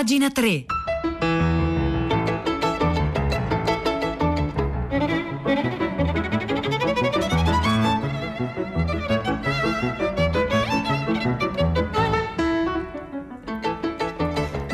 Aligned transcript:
Pagina 0.00 0.30
3. 0.30 0.79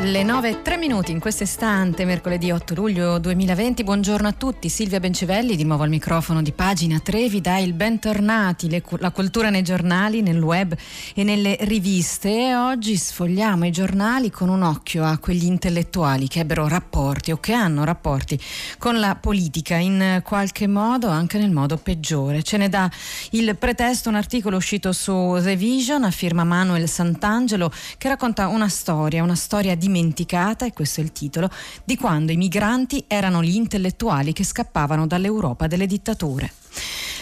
Le 0.07 0.23
9 0.23 0.49
e 0.49 0.61
3 0.61 0.77
minuti 0.77 1.11
in 1.11 1.19
questo 1.19 1.43
istante, 1.43 2.05
mercoledì 2.05 2.49
8 2.49 2.73
luglio 2.75 3.17
2020. 3.17 3.83
Buongiorno 3.83 4.29
a 4.29 4.31
tutti, 4.31 4.69
Silvia 4.69 5.01
Bencivelli 5.01 5.57
di 5.57 5.65
nuovo 5.65 5.83
al 5.83 5.89
microfono 5.89 6.41
di 6.41 6.53
pagina 6.53 6.97
3 6.97 7.27
vi 7.27 7.41
dà 7.41 7.57
il 7.57 7.73
bentornati, 7.73 8.69
le, 8.69 8.81
la 8.99 9.11
cultura 9.11 9.49
nei 9.49 9.63
giornali, 9.63 10.21
nel 10.21 10.41
web 10.41 10.73
e 11.13 11.23
nelle 11.25 11.57
riviste 11.61 12.29
e 12.29 12.55
oggi 12.55 12.95
sfogliamo 12.95 13.65
i 13.65 13.71
giornali 13.71 14.31
con 14.31 14.47
un 14.47 14.61
occhio 14.61 15.03
a 15.03 15.17
quegli 15.17 15.43
intellettuali 15.43 16.29
che 16.29 16.39
ebbero 16.39 16.69
rapporti 16.69 17.33
o 17.33 17.37
che 17.41 17.51
hanno 17.51 17.83
rapporti 17.83 18.39
con 18.77 19.01
la 19.01 19.15
politica 19.15 19.75
in 19.75 20.21
qualche 20.23 20.67
modo, 20.67 21.09
anche 21.09 21.37
nel 21.37 21.51
modo 21.51 21.75
peggiore. 21.75 22.43
Ce 22.43 22.55
ne 22.55 22.69
dà 22.69 22.89
il 23.31 23.57
pretesto 23.57 24.07
un 24.07 24.15
articolo 24.15 24.55
uscito 24.55 24.93
su 24.93 25.37
The 25.41 25.57
Vision 25.57 26.05
a 26.05 26.11
firma 26.11 26.45
Manuel 26.45 26.87
Sant'Angelo 26.87 27.69
che 27.97 28.07
racconta 28.07 28.47
una 28.47 28.69
storia, 28.69 29.21
una 29.21 29.35
storia 29.35 29.75
di 29.75 29.95
dimenticata, 29.97 30.65
e 30.65 30.73
questo 30.73 31.01
è 31.01 31.03
il 31.03 31.11
titolo, 31.11 31.49
di 31.83 31.97
quando 31.97 32.31
i 32.31 32.37
migranti 32.37 33.03
erano 33.07 33.41
gli 33.41 33.55
intellettuali 33.55 34.33
che 34.33 34.43
scappavano 34.43 35.07
dall'Europa 35.07 35.67
delle 35.67 35.87
dittature. 35.87 36.51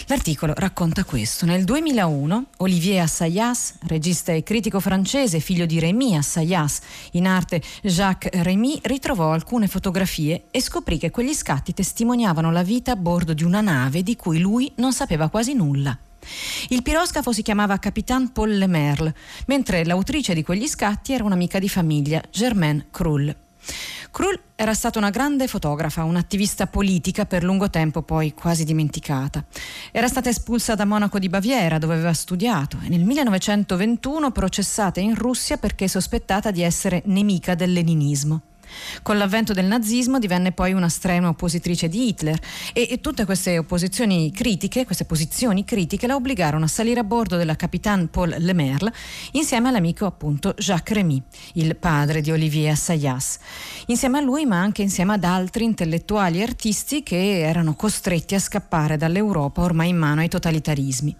L'articolo 0.08 0.54
racconta 0.56 1.04
questo. 1.04 1.46
Nel 1.46 1.64
2001 1.64 2.46
Olivier 2.58 3.02
Assayas, 3.02 3.76
regista 3.88 4.34
e 4.34 4.44
critico 4.44 4.80
francese, 4.80 5.40
figlio 5.40 5.66
di 5.66 5.80
Rémy 5.80 6.16
Assayas, 6.16 6.82
in 7.12 7.26
arte 7.26 7.62
Jacques 7.82 8.42
Rémy, 8.44 8.80
ritrovò 8.84 9.32
alcune 9.32 9.68
fotografie 9.68 10.44
e 10.52 10.62
scoprì 10.62 11.00
che 11.00 11.10
quegli 11.10 11.34
scatti 11.34 11.74
testimoniavano 11.74 12.52
la 12.52 12.64
vita 12.64 12.92
a 12.92 12.96
bordo 12.96 13.34
di 13.34 13.44
una 13.44 13.62
nave 13.62 14.04
di 14.04 14.16
cui 14.16 14.40
lui 14.40 14.72
non 14.76 14.94
sapeva 14.94 15.30
quasi 15.30 15.54
nulla. 15.54 15.98
Il 16.70 16.82
piroscafo 16.82 17.32
si 17.32 17.42
chiamava 17.42 17.78
Capitan 17.80 18.32
Paul 18.32 18.58
Lemerle, 18.58 19.16
mentre 19.48 19.86
l'autrice 19.86 20.34
di 20.34 20.44
quegli 20.44 20.68
scatti 20.68 21.14
era 21.14 21.24
un'amica 21.24 21.60
di 21.60 21.70
famiglia, 21.70 22.22
Germaine 22.30 22.88
Krull. 22.92 23.36
Krull 24.16 24.40
era 24.56 24.74
stata 24.74 24.98
una 24.98 25.10
grande 25.10 25.48
fotografa, 25.48 26.06
un'attivista 26.06 26.68
politica 26.68 27.26
per 27.26 27.44
lungo 27.44 27.70
tempo 27.70 28.02
poi 28.02 28.34
quasi 28.34 28.64
dimenticata. 28.64 29.44
Era 29.92 30.08
stata 30.08 30.30
espulsa 30.30 30.74
da 30.74 30.86
Monaco 30.86 31.20
di 31.20 31.28
Baviera 31.28 31.80
dove 31.80 31.96
aveva 31.96 32.14
studiato 32.14 32.78
e 32.82 32.88
nel 32.88 33.04
1921 33.04 34.32
processata 34.32 35.02
in 35.02 35.16
Russia 35.16 35.58
perché 35.58 35.90
sospettata 35.90 36.52
di 36.52 36.62
essere 36.62 37.02
nemica 37.08 37.56
del 37.56 37.74
leninismo. 37.74 38.42
Con 39.02 39.18
l'avvento 39.18 39.54
del 39.54 39.66
nazismo 39.66 40.20
divenne 40.20 40.52
poi 40.52 40.74
una 40.74 40.90
strenua 40.90 41.30
oppositrice 41.30 41.88
di 41.88 42.08
Hitler 42.08 42.40
e, 42.74 42.88
e, 42.90 43.02
tutte 43.02 43.26
queste 43.26 43.58
opposizioni 43.58 44.32
critiche, 44.32 44.86
queste 44.86 45.06
posizioni 45.06 45.64
critiche 45.66 46.08
la 46.08 46.16
obbligarono 46.16 46.66
a 46.66 46.68
salire 46.68 47.00
a 47.00 47.04
bordo 47.04 47.38
della 47.38 47.56
Capitan 47.56 48.10
Paul 48.10 48.36
Lemerle 48.40 48.94
insieme 49.32 49.70
all'amico 49.70 50.06
appunto 50.06 50.54
Jacques 50.58 50.98
Remy, 50.98 51.22
il 51.54 51.76
padre 51.76 52.22
di 52.22 52.32
Olivier 52.32 52.72
Assayas. 52.72 53.40
Insieme 53.88 54.20
a 54.20 54.22
lui 54.22 54.46
ma 54.46 54.60
anche 54.60 54.82
insieme 54.82 55.14
ad 55.14 55.24
altri 55.24 55.64
intellettuali 55.64 56.40
e 56.40 56.44
artisti 56.44 57.04
che 57.04 57.40
erano 57.40 57.76
costretti 57.76 58.36
a 58.36 58.40
scappare 58.40 58.98
dall'Europa 58.98 59.62
ormai 59.62 59.90
in 59.90 59.98
mano 59.98 60.22
ai 60.22 60.30
totalitarismi. 60.30 61.16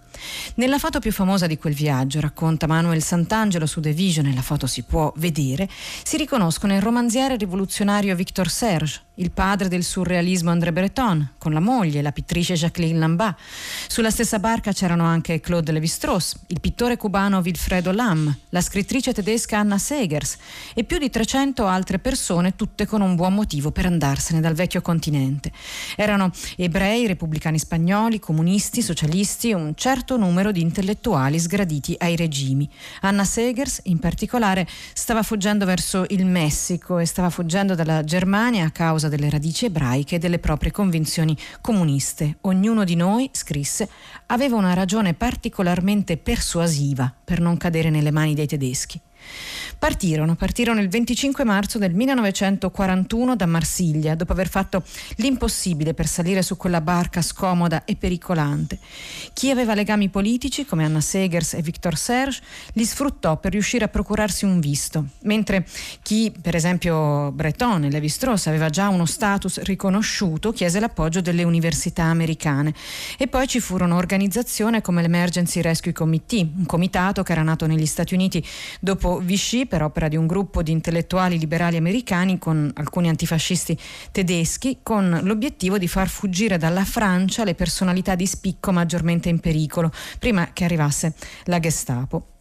Nella 0.54 0.78
foto 0.78 0.98
più 0.98 1.12
famosa 1.12 1.46
di 1.46 1.58
quel 1.58 1.74
viaggio, 1.74 2.20
racconta 2.20 2.66
Manuel 2.66 3.02
Sant'Angelo 3.02 3.66
su 3.66 3.80
The 3.80 3.92
Vision, 3.92 4.26
e 4.26 4.34
la 4.34 4.42
foto 4.42 4.66
si 4.66 4.82
può 4.82 5.12
vedere, 5.16 5.68
si 6.02 6.16
riconoscono 6.16 6.74
il 6.74 6.82
romanziere 6.82 7.36
rivoluzionario 7.36 8.14
Victor 8.14 8.48
Serge, 8.48 9.05
il 9.16 9.30
padre 9.30 9.68
del 9.68 9.84
surrealismo 9.84 10.50
André 10.50 10.72
Breton, 10.72 11.32
con 11.38 11.52
la 11.52 11.60
moglie, 11.60 12.02
la 12.02 12.12
pittrice 12.12 12.54
Jacqueline 12.54 12.98
Lambert. 12.98 13.38
Sulla 13.88 14.10
stessa 14.10 14.38
barca 14.38 14.72
c'erano 14.72 15.04
anche 15.04 15.40
Claude 15.40 15.72
Lévi-Strauss, 15.72 16.36
il 16.48 16.60
pittore 16.60 16.96
cubano 16.96 17.38
Wilfredo 17.38 17.92
Lam, 17.92 18.34
la 18.50 18.60
scrittrice 18.60 19.12
tedesca 19.12 19.58
Anna 19.58 19.78
Segers 19.78 20.36
e 20.74 20.84
più 20.84 20.98
di 20.98 21.08
300 21.08 21.66
altre 21.66 21.98
persone, 21.98 22.56
tutte 22.56 22.86
con 22.86 23.00
un 23.00 23.14
buon 23.14 23.34
motivo 23.34 23.70
per 23.70 23.86
andarsene 23.86 24.40
dal 24.40 24.54
vecchio 24.54 24.82
continente. 24.82 25.50
Erano 25.96 26.30
ebrei, 26.56 27.06
repubblicani 27.06 27.58
spagnoli, 27.58 28.18
comunisti, 28.18 28.82
socialisti, 28.82 29.52
un 29.52 29.72
certo 29.74 30.16
numero 30.16 30.52
di 30.52 30.60
intellettuali 30.60 31.38
sgraditi 31.38 31.94
ai 31.98 32.16
regimi. 32.16 32.68
Anna 33.00 33.24
Segers, 33.24 33.80
in 33.84 33.98
particolare, 33.98 34.66
stava 34.92 35.22
fuggendo 35.22 35.64
verso 35.64 36.04
il 36.08 36.26
Messico 36.26 36.98
e 36.98 37.06
stava 37.06 37.30
fuggendo 37.30 37.74
dalla 37.74 38.04
Germania 38.04 38.66
a 38.66 38.70
causa 38.70 39.05
causa 39.06 39.08
delle 39.08 39.30
radici 39.30 39.64
ebraiche 39.66 40.16
e 40.16 40.18
delle 40.18 40.38
proprie 40.38 40.70
convinzioni 40.70 41.36
comuniste. 41.60 42.38
Ognuno 42.42 42.84
di 42.84 42.96
noi, 42.96 43.28
scrisse, 43.32 43.88
aveva 44.26 44.56
una 44.56 44.74
ragione 44.74 45.14
particolarmente 45.14 46.16
persuasiva 46.16 47.12
per 47.24 47.40
non 47.40 47.56
cadere 47.56 47.90
nelle 47.90 48.10
mani 48.10 48.34
dei 48.34 48.46
tedeschi. 48.46 49.00
Partirono, 49.78 50.34
partirono 50.36 50.80
il 50.80 50.88
25 50.88 51.44
marzo 51.44 51.78
del 51.78 51.92
1941 51.92 53.36
da 53.36 53.44
Marsiglia, 53.44 54.14
dopo 54.14 54.32
aver 54.32 54.48
fatto 54.48 54.82
l'impossibile 55.16 55.92
per 55.92 56.06
salire 56.06 56.42
su 56.42 56.56
quella 56.56 56.80
barca 56.80 57.20
scomoda 57.20 57.84
e 57.84 57.94
pericolante. 57.94 58.78
Chi 59.34 59.50
aveva 59.50 59.74
legami 59.74 60.08
politici, 60.08 60.64
come 60.64 60.84
Anna 60.84 61.02
Segers 61.02 61.54
e 61.54 61.62
Victor 61.62 61.96
Serge, 61.96 62.40
li 62.72 62.84
sfruttò 62.84 63.36
per 63.36 63.52
riuscire 63.52 63.84
a 63.84 63.88
procurarsi 63.88 64.46
un 64.46 64.60
visto, 64.60 65.08
mentre 65.22 65.66
chi, 66.02 66.32
per 66.40 66.54
esempio 66.54 67.30
Breton 67.32 67.84
e 67.84 67.90
Levi-Strauss, 67.90 68.46
aveva 68.46 68.70
già 68.70 68.88
uno 68.88 69.04
status 69.04 69.60
riconosciuto, 69.60 70.52
chiese 70.52 70.80
l'appoggio 70.80 71.20
delle 71.20 71.44
università 71.44 72.04
americane. 72.04 72.74
E 73.18 73.28
poi 73.28 73.46
ci 73.46 73.60
furono 73.60 73.96
organizzazioni 73.96 74.80
come 74.80 75.02
l'Emergency 75.02 75.60
Rescue 75.60 75.92
Committee, 75.92 76.48
un 76.56 76.64
comitato 76.64 77.22
che 77.22 77.32
era 77.32 77.42
nato 77.42 77.66
negli 77.66 77.86
Stati 77.86 78.14
Uniti 78.14 78.44
dopo 78.80 79.18
Vichy 79.18 79.65
per 79.66 79.82
opera 79.82 80.08
di 80.08 80.16
un 80.16 80.26
gruppo 80.26 80.62
di 80.62 80.72
intellettuali 80.72 81.38
liberali 81.38 81.76
americani 81.76 82.38
con 82.38 82.70
alcuni 82.74 83.08
antifascisti 83.08 83.78
tedeschi, 84.12 84.78
con 84.82 85.20
l'obiettivo 85.22 85.78
di 85.78 85.88
far 85.88 86.08
fuggire 86.08 86.58
dalla 86.58 86.84
Francia 86.84 87.44
le 87.44 87.54
personalità 87.54 88.14
di 88.14 88.26
spicco 88.26 88.72
maggiormente 88.72 89.28
in 89.28 89.40
pericolo, 89.40 89.90
prima 90.18 90.50
che 90.52 90.64
arrivasse 90.64 91.14
la 91.44 91.58
Gestapo. 91.60 92.35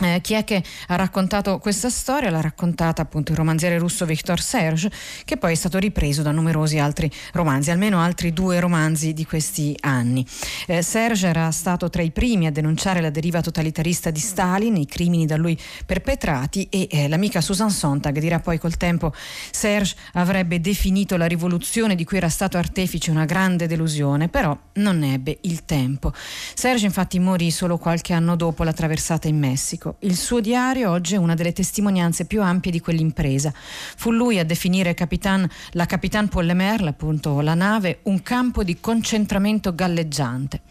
Eh, 0.00 0.20
chi 0.20 0.34
è 0.34 0.42
che 0.42 0.62
ha 0.88 0.96
raccontato 0.96 1.58
questa 1.58 1.88
storia? 1.88 2.28
L'ha 2.28 2.40
raccontata 2.40 3.00
appunto 3.00 3.30
il 3.30 3.38
romanziere 3.38 3.78
russo 3.78 4.04
Victor 4.04 4.40
Serge, 4.40 4.90
che 5.24 5.36
poi 5.36 5.52
è 5.52 5.54
stato 5.54 5.78
ripreso 5.78 6.22
da 6.22 6.32
numerosi 6.32 6.78
altri 6.78 7.10
romanzi, 7.32 7.70
almeno 7.70 8.00
altri 8.00 8.32
due 8.32 8.58
romanzi 8.58 9.12
di 9.12 9.24
questi 9.24 9.76
anni. 9.80 10.26
Eh, 10.66 10.82
Serge 10.82 11.28
era 11.28 11.50
stato 11.52 11.90
tra 11.90 12.02
i 12.02 12.10
primi 12.10 12.46
a 12.46 12.50
denunciare 12.50 13.00
la 13.00 13.10
deriva 13.10 13.40
totalitarista 13.40 14.10
di 14.10 14.18
Stalin, 14.18 14.76
i 14.76 14.86
crimini 14.86 15.26
da 15.26 15.36
lui 15.36 15.56
perpetrati 15.86 16.66
e 16.70 16.88
eh, 16.90 17.08
l'amica 17.08 17.40
Susan 17.40 17.70
Sontag 17.70 18.18
dirà 18.18 18.40
poi 18.40 18.58
col 18.58 18.76
tempo 18.76 19.12
Serge 19.52 19.94
avrebbe 20.14 20.60
definito 20.60 21.16
la 21.16 21.26
rivoluzione 21.26 21.94
di 21.94 22.04
cui 22.04 22.16
era 22.16 22.28
stato 22.28 22.58
artefice 22.58 23.12
una 23.12 23.26
grande 23.26 23.68
delusione, 23.68 24.28
però 24.28 24.58
non 24.74 25.04
ebbe 25.04 25.38
il 25.42 25.64
tempo. 25.64 26.12
Serge 26.54 26.86
infatti 26.86 27.20
morì 27.20 27.52
solo 27.52 27.78
qualche 27.78 28.12
anno 28.12 28.34
dopo 28.34 28.64
la 28.64 28.72
traversata 28.72 29.28
in 29.28 29.38
Messico. 29.38 29.83
Messico. 29.84 29.96
Il 30.00 30.16
suo 30.16 30.40
diario 30.40 30.90
oggi 30.90 31.14
è 31.14 31.18
una 31.18 31.34
delle 31.34 31.52
testimonianze 31.52 32.24
più 32.24 32.40
ampie 32.42 32.70
di 32.70 32.80
quell'impresa. 32.80 33.52
Fu 33.54 34.10
lui 34.10 34.38
a 34.38 34.44
definire 34.44 34.94
Capitan, 34.94 35.48
la 35.72 35.86
Capitan 35.86 36.28
Paul 36.28 36.48
appunto 36.86 37.40
la 37.40 37.54
nave, 37.54 37.98
un 38.04 38.22
campo 38.22 38.64
di 38.64 38.80
concentramento 38.80 39.74
galleggiante. 39.74 40.62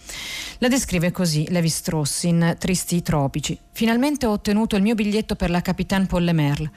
La 0.59 0.67
descrive 0.67 1.11
così 1.11 1.45
Levi 1.49 1.69
Strauss 1.69 2.23
in 2.23 2.55
Tristi 2.57 3.01
tropici. 3.01 3.57
Finalmente 3.75 4.27
ho 4.27 4.31
ottenuto 4.31 4.75
il 4.75 4.83
mio 4.83 4.93
biglietto 4.93 5.35
per 5.35 5.49
la 5.49 5.61
Capitan 5.61 6.05
Paul 6.05 6.25
Lemerle, 6.25 6.69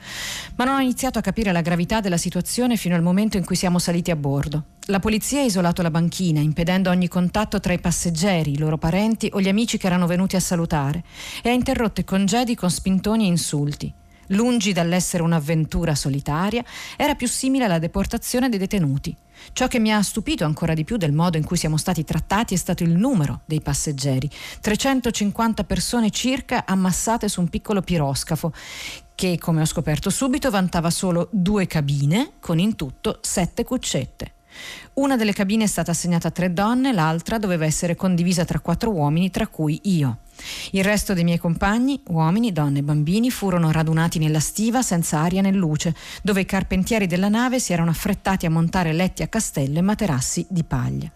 ma 0.55 0.65
non 0.65 0.77
ho 0.77 0.79
iniziato 0.79 1.19
a 1.19 1.21
capire 1.21 1.51
la 1.51 1.61
gravità 1.61 1.99
della 1.99 2.17
situazione 2.17 2.75
fino 2.75 2.95
al 2.95 3.03
momento 3.03 3.37
in 3.37 3.45
cui 3.45 3.55
siamo 3.55 3.77
saliti 3.77 4.09
a 4.09 4.15
bordo. 4.15 4.63
La 4.87 4.99
polizia 4.99 5.41
ha 5.41 5.43
isolato 5.43 5.83
la 5.83 5.91
banchina, 5.91 6.39
impedendo 6.39 6.89
ogni 6.89 7.07
contatto 7.07 7.59
tra 7.59 7.71
i 7.71 7.79
passeggeri, 7.79 8.53
i 8.53 8.57
loro 8.57 8.79
parenti 8.79 9.29
o 9.31 9.39
gli 9.39 9.47
amici 9.47 9.77
che 9.77 9.85
erano 9.85 10.07
venuti 10.07 10.35
a 10.35 10.39
salutare, 10.39 11.03
e 11.43 11.49
ha 11.49 11.53
interrotto 11.53 12.01
i 12.01 12.03
congedi 12.03 12.55
con 12.55 12.71
spintoni 12.71 13.25
e 13.25 13.27
insulti. 13.27 13.93
Lungi 14.27 14.73
dall'essere 14.73 15.23
un'avventura 15.23 15.95
solitaria, 15.95 16.63
era 16.95 17.15
più 17.15 17.27
simile 17.27 17.65
alla 17.65 17.79
deportazione 17.79 18.49
dei 18.49 18.59
detenuti. 18.59 19.15
Ciò 19.53 19.67
che 19.67 19.79
mi 19.79 19.93
ha 19.93 20.01
stupito 20.01 20.45
ancora 20.45 20.73
di 20.73 20.83
più 20.83 20.97
del 20.97 21.13
modo 21.13 21.37
in 21.37 21.43
cui 21.43 21.57
siamo 21.57 21.77
stati 21.77 22.03
trattati 22.03 22.53
è 22.53 22.57
stato 22.57 22.83
il 22.83 22.91
numero 22.91 23.41
dei 23.45 23.61
passeggeri, 23.61 24.29
350 24.61 25.63
persone 25.63 26.09
circa 26.09 26.65
ammassate 26.65 27.27
su 27.29 27.41
un 27.41 27.47
piccolo 27.49 27.81
piroscafo, 27.81 28.51
che, 29.15 29.37
come 29.39 29.61
ho 29.61 29.65
scoperto 29.65 30.09
subito, 30.09 30.49
vantava 30.49 30.89
solo 30.89 31.27
due 31.31 31.65
cabine, 31.67 32.33
con 32.39 32.59
in 32.59 32.75
tutto 32.75 33.19
sette 33.21 33.63
cuccette. 33.63 34.33
Una 34.93 35.15
delle 35.15 35.33
cabine 35.33 35.65
è 35.65 35.67
stata 35.67 35.91
assegnata 35.91 36.29
a 36.29 36.31
tre 36.31 36.53
donne, 36.53 36.93
l'altra 36.93 37.37
doveva 37.37 37.65
essere 37.65 37.95
condivisa 37.95 38.45
tra 38.45 38.59
quattro 38.59 38.91
uomini, 38.91 39.29
tra 39.29 39.47
cui 39.47 39.79
io. 39.83 40.19
Il 40.71 40.83
resto 40.83 41.13
dei 41.13 41.23
miei 41.23 41.37
compagni, 41.37 42.01
uomini, 42.07 42.51
donne 42.51 42.79
e 42.79 42.83
bambini, 42.83 43.29
furono 43.31 43.71
radunati 43.71 44.19
nella 44.19 44.39
stiva 44.39 44.81
senza 44.81 45.19
aria 45.19 45.41
né 45.41 45.51
luce, 45.51 45.95
dove 46.21 46.41
i 46.41 46.45
carpentieri 46.45 47.07
della 47.07 47.29
nave 47.29 47.59
si 47.59 47.73
erano 47.73 47.91
affrettati 47.91 48.45
a 48.45 48.51
montare 48.51 48.93
letti 48.93 49.23
a 49.23 49.27
castello 49.27 49.79
e 49.79 49.81
materassi 49.81 50.45
di 50.49 50.63
paglia. 50.63 51.11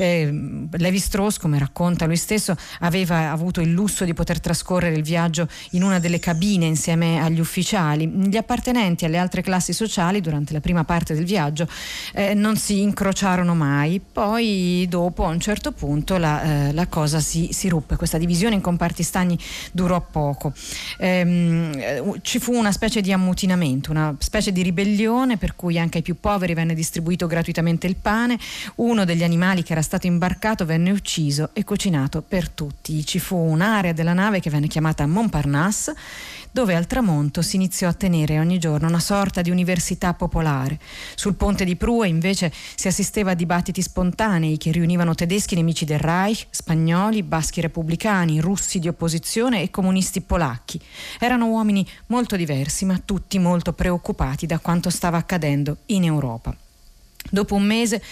Eh, 0.00 0.66
Levi 0.70 0.98
Strauss, 0.98 1.36
come 1.36 1.58
racconta 1.58 2.06
lui 2.06 2.16
stesso, 2.16 2.56
aveva 2.78 3.30
avuto 3.30 3.60
il 3.60 3.70
lusso 3.70 4.06
di 4.06 4.14
poter 4.14 4.40
trascorrere 4.40 4.94
il 4.96 5.02
viaggio 5.02 5.46
in 5.72 5.82
una 5.82 5.98
delle 5.98 6.18
cabine 6.18 6.64
insieme 6.64 7.20
agli 7.20 7.38
ufficiali. 7.38 8.08
Gli 8.08 8.36
appartenenti 8.38 9.04
alle 9.04 9.18
altre 9.18 9.42
classi 9.42 9.74
sociali 9.74 10.22
durante 10.22 10.54
la 10.54 10.60
prima 10.60 10.84
parte 10.84 11.12
del 11.12 11.24
viaggio 11.24 11.68
eh, 12.14 12.32
non 12.32 12.56
si 12.56 12.80
incrociarono 12.80 13.54
mai, 13.54 14.00
poi 14.00 14.86
dopo 14.88 15.26
a 15.26 15.28
un 15.28 15.38
certo 15.38 15.72
punto 15.72 16.16
la, 16.16 16.68
eh, 16.68 16.72
la 16.72 16.86
cosa 16.86 17.20
si, 17.20 17.50
si, 17.52 17.68
ruppe, 17.68 17.96
questa 17.96 18.16
divisione 18.16 18.54
in 18.54 18.62
comparti 18.62 19.02
stagni 19.02 19.38
durò 19.70 20.00
poco. 20.00 20.54
Ehm, 20.98 22.20
ci 22.22 22.38
fu 22.38 22.54
una 22.54 22.72
specie 22.72 23.02
di 23.02 23.12
ammutinamento, 23.12 23.90
una 23.90 24.16
specie 24.18 24.50
di 24.50 24.62
ribellione 24.62 25.36
per 25.36 25.56
cui 25.56 25.78
anche 25.78 25.98
ai 25.98 26.02
più 26.02 26.18
poveri 26.18 26.54
venne 26.54 26.72
distribuito 26.72 27.26
gratuitamente 27.26 27.86
il 27.86 27.96
pane, 27.96 28.38
uno 28.76 29.04
degli 29.04 29.22
animali 29.22 29.62
che 29.62 29.72
era 29.72 29.82
stato 29.82 29.88
imbarcato 30.02 30.64
venne 30.64 30.90
ucciso 30.90 31.50
e 31.52 31.64
cucinato 31.64 32.22
per 32.22 32.48
tutti. 32.48 33.04
Ci 33.04 33.18
fu 33.18 33.36
un'area 33.36 33.92
della 33.92 34.12
nave 34.12 34.40
che 34.40 34.50
venne 34.50 34.66
chiamata 34.68 35.06
Montparnasse 35.06 35.94
dove 36.52 36.74
al 36.74 36.86
tramonto 36.86 37.42
si 37.42 37.56
iniziò 37.56 37.88
a 37.88 37.92
tenere 37.92 38.38
ogni 38.38 38.58
giorno 38.58 38.88
una 38.88 38.98
sorta 38.98 39.40
di 39.40 39.50
università 39.50 40.14
popolare. 40.14 40.78
Sul 41.14 41.34
ponte 41.34 41.64
di 41.64 41.76
Prua 41.76 42.06
invece 42.06 42.52
si 42.74 42.88
assisteva 42.88 43.32
a 43.32 43.34
dibattiti 43.34 43.82
spontanei 43.82 44.56
che 44.56 44.72
riunivano 44.72 45.14
tedeschi 45.14 45.54
nemici 45.54 45.84
del 45.84 46.00
Reich, 46.00 46.46
spagnoli, 46.50 47.22
baschi 47.22 47.60
repubblicani, 47.60 48.40
russi 48.40 48.78
di 48.78 48.88
opposizione 48.88 49.62
e 49.62 49.70
comunisti 49.70 50.20
polacchi. 50.20 50.80
Erano 51.18 51.46
uomini 51.46 51.86
molto 52.06 52.36
diversi, 52.36 52.84
ma 52.84 53.00
tutti 53.04 53.38
molto 53.38 53.72
preoccupati 53.72 54.46
da 54.46 54.58
quanto 54.58 54.90
stava 54.90 55.18
accadendo 55.18 55.78
in 55.86 56.04
Europa. 56.04 56.54
Dopo 57.30 57.54
un 57.54 57.62
mese 57.62 58.02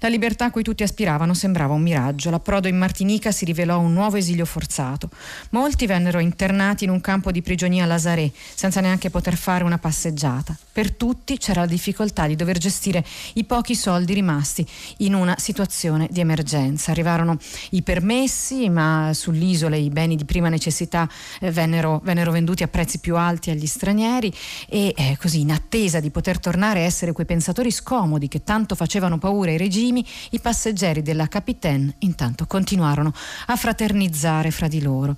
la 0.00 0.08
libertà 0.08 0.46
a 0.46 0.50
cui 0.50 0.62
tutti 0.62 0.82
aspiravano 0.82 1.34
sembrava 1.34 1.74
un 1.74 1.82
miraggio. 1.82 2.30
L'approdo 2.30 2.68
in 2.68 2.76
Martinica 2.76 3.32
si 3.32 3.44
rivelò 3.44 3.78
un 3.78 3.92
nuovo 3.92 4.16
esilio 4.16 4.44
forzato. 4.44 5.08
Molti 5.50 5.86
vennero 5.86 6.18
internati 6.18 6.84
in 6.84 6.90
un 6.90 7.00
campo 7.00 7.30
di 7.30 7.42
prigionia 7.42 7.84
a 7.84 7.86
Lasaré, 7.86 8.30
senza 8.54 8.80
neanche 8.80 9.10
poter 9.10 9.36
fare 9.36 9.64
una 9.64 9.78
passeggiata. 9.78 10.56
Per 10.72 10.92
tutti 10.92 11.38
c'era 11.38 11.60
la 11.60 11.66
difficoltà 11.66 12.26
di 12.26 12.36
dover 12.36 12.58
gestire 12.58 13.04
i 13.34 13.44
pochi 13.44 13.74
soldi 13.74 14.12
rimasti 14.12 14.66
in 14.98 15.14
una 15.14 15.34
situazione 15.38 16.08
di 16.10 16.20
emergenza. 16.20 16.90
Arrivarono 16.90 17.38
i 17.70 17.82
permessi, 17.82 18.68
ma 18.68 19.10
sull'isola 19.14 19.76
i 19.76 19.88
beni 19.88 20.16
di 20.16 20.24
prima 20.24 20.48
necessità 20.48 21.08
eh, 21.40 21.50
vennero, 21.50 22.00
vennero, 22.04 22.30
venduti 22.30 22.62
a 22.62 22.68
prezzi 22.68 22.98
più 22.98 23.16
alti 23.16 23.50
agli 23.50 23.66
stranieri 23.66 24.32
e 24.68 24.92
eh, 24.96 25.16
così 25.18 25.40
in 25.40 25.52
attesa 25.52 26.00
di 26.00 26.10
poter 26.10 26.38
tornare 26.38 26.80
a 26.80 26.84
essere 26.84 27.12
quei 27.12 27.26
pensatori 27.26 27.70
scomodi 27.70 28.28
che 28.28 28.42
tanto 28.42 28.65
facevano 28.74 29.16
paura 29.18 29.50
ai 29.50 29.56
regimi, 29.56 30.06
i 30.30 30.40
passeggeri 30.40 31.00
della 31.00 31.26
Capitaine 31.28 31.94
intanto 32.00 32.46
continuarono 32.46 33.12
a 33.46 33.56
fraternizzare 33.56 34.50
fra 34.50 34.68
di 34.68 34.82
loro. 34.82 35.16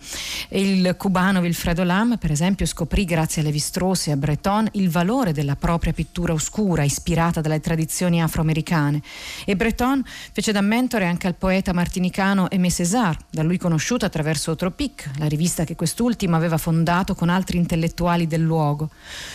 Il 0.51 0.95
cubano 0.97 1.41
Wilfredo 1.41 1.83
Lam, 1.83 2.17
per 2.17 2.31
esempio, 2.31 2.65
scoprì 2.65 3.05
grazie 3.05 3.43
a 3.43 3.45
Levi-Strauss 3.45 4.07
e 4.07 4.13
a 4.13 4.17
Breton 4.17 4.69
il 4.73 4.89
valore 4.89 5.33
della 5.33 5.47
della 5.49 5.57
propria 5.57 5.95
pittura 5.95 6.35
oscura 6.35 6.83
ispirata 6.83 7.41
dalle 7.41 7.61
tradizioni 7.61 8.21
afroamericane 8.21 9.01
e 9.47 9.57
Breton 9.57 10.05
fece 10.33 10.53
da 10.53 10.61
mentore 10.61 11.07
anche 11.07 11.27
al 11.27 11.37
poeta 11.37 11.73
martinicano 11.73 12.49
Aimé 12.51 12.71
César, 12.71 13.17
da 13.31 13.43
lui 13.43 13.57
conosciuto 13.57 14.05
attraverso 14.05 14.55
Tropic, 14.57 15.11
la 15.17 15.27
rivista 15.27 15.65
che 15.65 15.75
quest'ultimo 15.75 16.37
aveva 16.37 16.59
fondato 16.59 17.15
con 17.15 17.31
altri 17.31 17.57
intellettuali 17.57 18.27
del 18.27 18.43
luogo. 18.43 18.91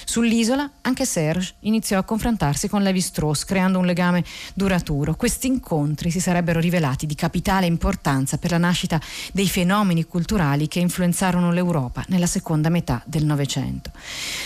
Sull'isola 0.06 0.70
anche 0.82 1.06
Serge 1.06 1.56
iniziò 1.62 1.98
a 1.98 2.04
confrontarsi 2.04 2.70
con 2.70 2.84
Levi-Strauss 2.84 3.46
creando 3.46 3.80
un 3.80 3.86
legame 3.86 4.03
duraturo. 4.54 5.16
Questi 5.16 5.48
incontri 5.48 6.12
si 6.12 6.20
sarebbero 6.20 6.60
rivelati 6.60 7.06
di 7.06 7.16
capitale 7.16 7.66
importanza 7.66 8.38
per 8.38 8.52
la 8.52 8.58
nascita 8.58 9.00
dei 9.32 9.48
fenomeni 9.48 10.06
culturali 10.06 10.68
che 10.68 10.80
influenzarono 10.80 11.52
l'Europa 11.52 12.04
nella 12.08 12.26
seconda 12.26 12.70
metà 12.70 13.02
del 13.06 13.26
Novecento. 13.26 13.92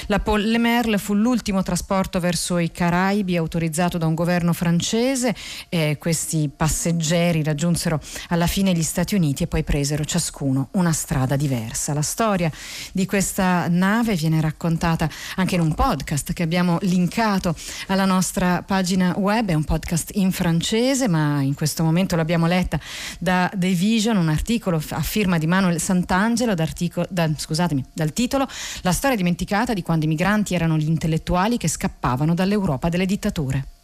La 0.08 0.20
Paul 0.20 0.42
Le 0.42 0.58
Merle 0.58 0.98
fu 0.98 1.14
l'ultimo 1.14 1.64
trasporto 1.64 2.20
verso 2.20 2.58
i 2.58 2.72
Caraibi 2.72 3.36
autorizzato 3.38 3.98
da 3.98 4.06
un 4.06 4.14
governo 4.14 4.54
francese. 4.54 5.36
Eh, 5.70 5.98
questi 6.00 6.50
passeggeri 6.56 7.44
raggiunsero 7.44 8.00
alla 8.30 8.48
fine 8.48 8.74
gli 8.74 8.84
Stati 8.84 9.16
Uniti 9.16 9.44
e 9.44 9.48
poi 9.48 9.64
presero 9.64 10.06
ciascuno 10.06 10.70
una 10.72 10.92
strada 10.92 11.36
diversa. 11.36 11.94
La 11.94 12.02
storia 12.02 12.52
di 12.92 13.06
questa 13.06 13.68
nave 13.68 14.16
viene 14.16 14.42
raccontata 14.42 15.10
anche 15.36 15.56
in 15.56 15.62
un 15.62 15.74
podcast 15.74 16.34
che 16.34 16.44
abbiamo 16.44 16.78
linkato 16.82 17.56
alla 17.88 18.06
nostra 18.06 18.62
pagina 18.62 19.14
web, 19.18 19.47
è 19.52 19.56
un 19.56 19.64
podcast 19.64 20.12
in 20.16 20.32
francese, 20.32 21.08
ma 21.08 21.42
in 21.42 21.54
questo 21.54 21.84
momento 21.84 22.16
l'abbiamo 22.16 22.48
letta 22.48 22.80
da 23.20 23.52
The 23.54 23.70
Vision, 23.70 24.18
un 24.18 24.30
articolo 24.30 24.82
a 24.90 25.02
firma 25.02 25.38
di 25.38 25.48
Manuel 25.48 25.80
Sant'Angelo, 25.80 26.54
da, 26.54 27.30
scusatemi, 27.36 27.84
dal 27.94 28.14
titolo 28.14 28.48
La 28.82 28.92
storia 28.92 29.16
dimenticata 29.16 29.74
di 29.74 29.82
quando 29.82 30.06
i 30.06 30.08
migranti 30.08 30.56
erano 30.56 30.78
gli 30.78 30.88
intellettuali 30.88 31.58
che 31.58 31.68
scappavano 31.68 32.34
dall'Europa 32.34 32.90
delle 32.90 33.06
dittature. 33.06 33.77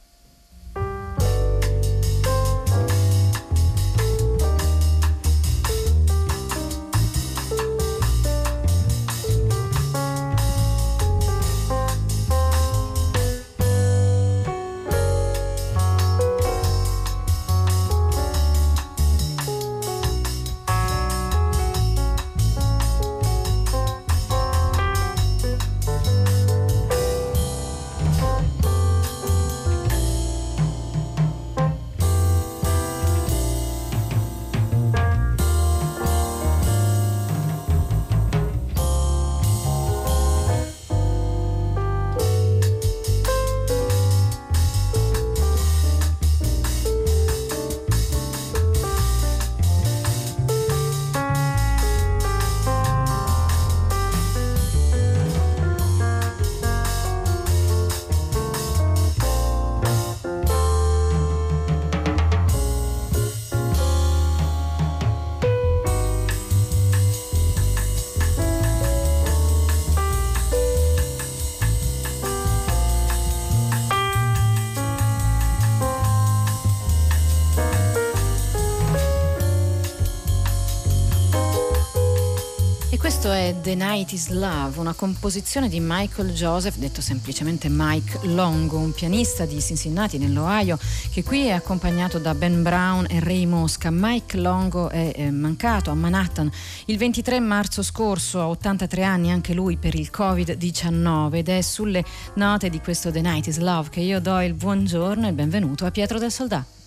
The 83.24 83.76
Night 83.76 84.12
is 84.12 84.28
Love, 84.28 84.80
una 84.80 84.92
composizione 84.92 85.70
di 85.70 85.80
Michael 85.80 86.34
Joseph, 86.34 86.76
detto 86.76 87.00
semplicemente 87.00 87.70
Mike 87.70 88.20
Longo, 88.24 88.78
un 88.78 88.92
pianista 88.92 89.46
di 89.46 89.62
Cincinnati 89.62 90.18
nell'Ohio, 90.18 90.78
che 91.10 91.24
qui 91.24 91.46
è 91.46 91.52
accompagnato 91.52 92.20
da 92.20 92.36
Ben 92.36 92.62
Brown 92.62 93.06
e 93.10 93.22
Ray 93.22 93.46
Mosca. 93.46 93.92
Mike 93.92 94.36
Longo 94.36 94.90
è 94.90 95.30
mancato 95.30 95.90
a 95.90 95.94
Manhattan 95.94 96.52
il 96.88 96.98
23 96.98 97.40
marzo 97.40 97.82
scorso, 97.82 98.42
a 98.42 98.50
83 98.50 99.04
anni 99.04 99.32
anche 99.32 99.54
lui 99.54 99.78
per 99.78 99.96
il 99.96 100.10
Covid-19 100.14 101.36
ed 101.36 101.48
è 101.48 101.62
sulle 101.62 102.04
note 102.34 102.70
di 102.70 102.82
questo 102.82 103.10
The 103.10 103.22
Night 103.22 103.48
is 103.48 103.58
Love 103.60 103.88
che 103.90 104.02
io 104.02 104.20
do 104.20 104.38
il 104.42 104.54
buongiorno 104.54 105.30
e 105.30 105.32
benvenuto 105.32 105.86
a 105.86 105.92
Pietro 105.92 106.20
del 106.20 106.30
Soldato. 106.30 106.83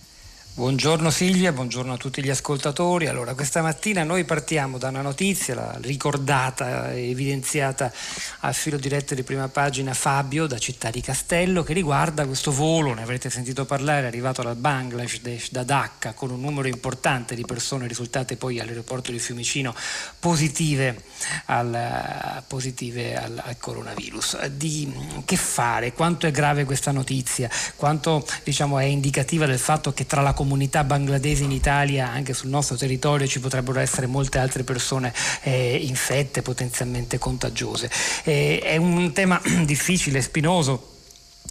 Buongiorno 0.57 1.11
Silvia, 1.11 1.53
buongiorno 1.53 1.93
a 1.93 1.97
tutti 1.99 2.25
gli 2.25 2.31
ascoltatori. 2.31 3.09
Allora, 3.09 3.35
questa 3.35 3.61
mattina 3.61 4.05
noi 4.05 4.25
partiamo 4.25 4.79
da 4.79 4.89
una 4.89 5.03
notizia, 5.03 5.55
la 5.55 5.77
ricordata 5.83 6.95
e 6.95 7.11
evidenziata 7.11 7.93
a 8.41 8.53
filo 8.53 8.79
diretto 8.79 9.15
di 9.15 9.23
prima 9.23 9.49
pagina 9.49 9.93
Fabio 9.93 10.47
da 10.47 10.57
Città 10.57 10.89
di 10.89 11.03
Castello, 11.03 11.63
che 11.63 11.75
riguarda 11.75 12.25
questo 12.25 12.53
volo, 12.53 12.95
ne 12.95 13.03
avrete 13.03 13.29
sentito 13.29 13.67
parlare, 13.67 14.07
arrivato 14.07 14.41
dal 14.41 14.57
Bangladesh, 14.57 15.51
da 15.51 15.63
Dhaka, 15.63 16.15
con 16.15 16.31
un 16.31 16.41
numero 16.41 16.69
importante 16.69 17.35
di 17.35 17.45
persone 17.45 17.87
risultate 17.87 18.39
poi 18.39 18.59
all'aeroporto 18.59 19.11
di 19.11 19.19
Fiumicino 19.19 19.75
positive 20.19 21.03
al, 21.47 22.43
positive 22.47 23.15
al, 23.15 23.43
al 23.45 23.59
coronavirus. 23.59 24.47
Di, 24.47 24.91
che 25.27 25.37
fare? 25.37 25.93
Quanto 25.93 26.27
è 26.27 26.31
grave 26.31 26.65
questa 26.65 26.93
notizia? 26.93 27.51
Quanto 27.77 28.27
diciamo, 28.43 28.79
è 28.79 28.85
indicativa 28.85 29.45
del 29.45 29.59
fatto 29.59 29.93
che 29.93 30.07
tra 30.07 30.23
la 30.23 30.29
comunità 30.29 30.45
comunità 30.47 30.85
bangladesi 30.85 31.43
in 31.43 31.51
Italia, 31.51 32.09
anche 32.09 32.33
sul 32.33 32.51
nostro 32.51 32.77
territorio, 32.77 33.27
ci 33.27 33.41
potrebbero 33.41 33.81
essere 33.81 34.07
molte 34.07 34.39
altre 34.39 34.63
persone 34.63 35.13
eh, 35.43 35.75
infette, 35.83 36.41
potenzialmente 36.41 37.19
contagiose. 37.19 37.91
Eh, 38.23 38.61
è 38.63 38.77
un 38.77 39.13
tema 39.13 39.41
difficile, 39.67 40.23
spinoso 40.23 40.95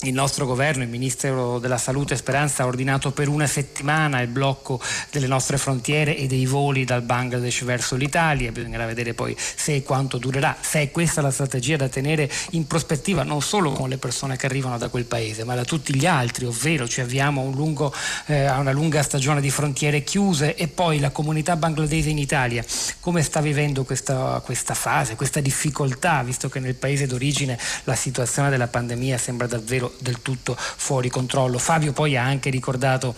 il 0.02 0.14
nostro 0.14 0.46
governo, 0.46 0.84
il 0.84 0.90
Ministero 0.90 1.58
della 1.60 1.78
Salute 1.78 2.16
Speranza 2.18 2.64
ha 2.64 2.66
ordinato 2.66 3.12
per 3.12 3.30
una 3.30 3.48
settimana 3.48 4.22
il 4.22 4.28
blocco 4.28 4.80
delle 5.12 5.28
nostre 5.28 5.58
frontiere 5.58 6.18
e 6.18 6.28
dei 6.28 6.46
voli 6.46 6.84
dal 6.84 7.02
Bangladesh 7.02 7.64
verso 7.64 7.96
l'Italia, 7.96 8.52
bisognerà 8.52 8.86
vedere 8.86 9.14
poi 9.14 9.36
se 9.38 9.76
e 9.76 9.84
quanto 9.84 10.18
durerà, 10.18 10.56
se 10.60 10.82
è 10.82 10.92
questa 10.92 11.22
la 11.22 11.32
strategia 11.32 11.78
da 11.78 11.88
tenere 11.88 12.30
in 12.52 12.68
prospettiva 12.68 13.24
non 13.24 13.42
solo 13.42 13.72
con 13.72 13.90
le 13.90 13.98
persone 13.98 14.36
che 14.38 14.46
arrivano 14.46 14.78
da 14.78 14.90
quel 14.90 15.06
paese, 15.06 15.44
ma 15.44 15.56
da 15.56 15.64
tutti 15.64 15.96
gli 15.96 16.06
altri, 16.06 16.46
ovvero 16.46 16.88
ci 16.88 17.02
avviamo 17.02 17.42
a, 17.42 17.46
un 17.46 17.54
lungo, 17.54 17.94
eh, 18.28 18.46
a 18.46 18.60
una 18.60 18.72
lunga 18.72 19.02
stagione 19.02 19.42
di 19.42 19.50
frontiere 19.50 20.04
chiuse 20.04 20.56
e 20.56 20.68
poi 20.68 21.00
la 21.00 21.12
comunità 21.12 21.56
bangladese 21.56 22.10
in 22.10 22.18
Italia, 22.18 22.64
come 23.00 23.22
sta 23.22 23.40
vivendo 23.42 23.84
questa, 23.84 24.42
questa 24.44 24.74
fase, 24.74 25.16
questa 25.16 25.40
difficoltà, 25.40 26.22
visto 26.24 26.50
che 26.50 26.60
nel 26.60 26.76
paese 26.76 27.08
d'origine 27.08 27.58
la 27.86 27.96
situazione 27.96 28.50
della 28.50 28.68
pandemia 28.68 29.18
sembra 29.18 29.48
davvero 29.48 29.85
davvero 29.86 29.94
del 30.00 30.22
tutto 30.22 30.56
fuori 30.58 31.10
controllo. 31.10 31.58
Fabio 31.58 31.92
poi 31.92 32.18
ha 32.18 32.24
anche 32.24 32.50
ricordato 32.50 33.16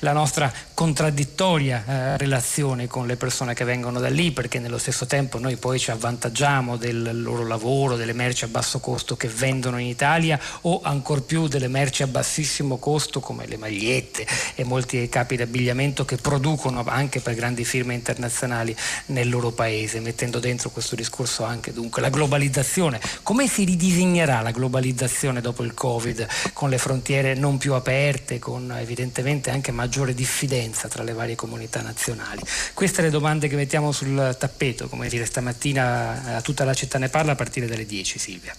la 0.00 0.12
nostra 0.12 0.52
contraddittoria 0.74 1.84
eh, 1.86 2.16
relazione 2.18 2.86
con 2.86 3.06
le 3.06 3.16
persone 3.16 3.54
che 3.54 3.64
vengono 3.64 3.98
da 3.98 4.08
lì 4.08 4.32
perché 4.32 4.58
nello 4.58 4.78
stesso 4.78 5.06
tempo 5.06 5.38
noi 5.38 5.56
poi 5.56 5.78
ci 5.78 5.90
avvantaggiamo 5.90 6.76
del 6.76 7.22
loro 7.22 7.46
lavoro, 7.46 7.96
delle 7.96 8.12
merci 8.12 8.44
a 8.44 8.48
basso 8.48 8.78
costo 8.78 9.16
che 9.16 9.28
vendono 9.28 9.78
in 9.78 9.86
Italia 9.86 10.38
o 10.62 10.80
ancor 10.82 11.22
più 11.22 11.48
delle 11.48 11.68
merci 11.68 12.02
a 12.02 12.06
bassissimo 12.06 12.76
costo 12.76 13.20
come 13.20 13.46
le 13.46 13.56
magliette 13.56 14.26
e 14.54 14.64
molti 14.64 15.08
capi 15.08 15.36
d'abbigliamento 15.36 16.04
che 16.04 16.16
producono 16.16 16.84
anche 16.86 17.20
per 17.20 17.34
grandi 17.34 17.64
firme 17.64 17.94
internazionali 17.94 18.76
nel 19.06 19.28
loro 19.28 19.50
paese, 19.50 20.00
mettendo 20.00 20.38
dentro 20.38 20.70
questo 20.70 20.94
discorso 20.94 21.44
anche 21.44 21.72
dunque 21.72 22.02
la 22.02 22.10
globalizzazione. 22.10 23.00
Come 23.22 23.48
si 23.48 23.64
ridisegnerà 23.64 24.42
la 24.42 24.50
globalizzazione 24.50 25.40
dopo 25.40 25.62
il 25.62 25.72
Covid? 25.74 26.05
Covid, 26.06 26.26
con 26.52 26.70
le 26.70 26.78
frontiere 26.78 27.34
non 27.34 27.58
più 27.58 27.74
aperte, 27.74 28.38
con 28.38 28.72
evidentemente 28.78 29.50
anche 29.50 29.72
maggiore 29.72 30.14
diffidenza 30.14 30.88
tra 30.88 31.02
le 31.02 31.12
varie 31.12 31.34
comunità 31.34 31.82
nazionali. 31.82 32.42
Queste 32.74 33.02
le 33.02 33.10
domande 33.10 33.48
che 33.48 33.56
mettiamo 33.56 33.90
sul 33.92 34.36
tappeto, 34.38 34.88
come 34.88 35.08
dire, 35.08 35.24
stamattina 35.24 36.36
a 36.36 36.40
tutta 36.42 36.64
la 36.64 36.74
città 36.74 36.98
ne 36.98 37.08
parla 37.08 37.32
a 37.32 37.36
partire 37.36 37.66
dalle 37.66 37.86
10, 37.86 38.18
Silvia. 38.18 38.54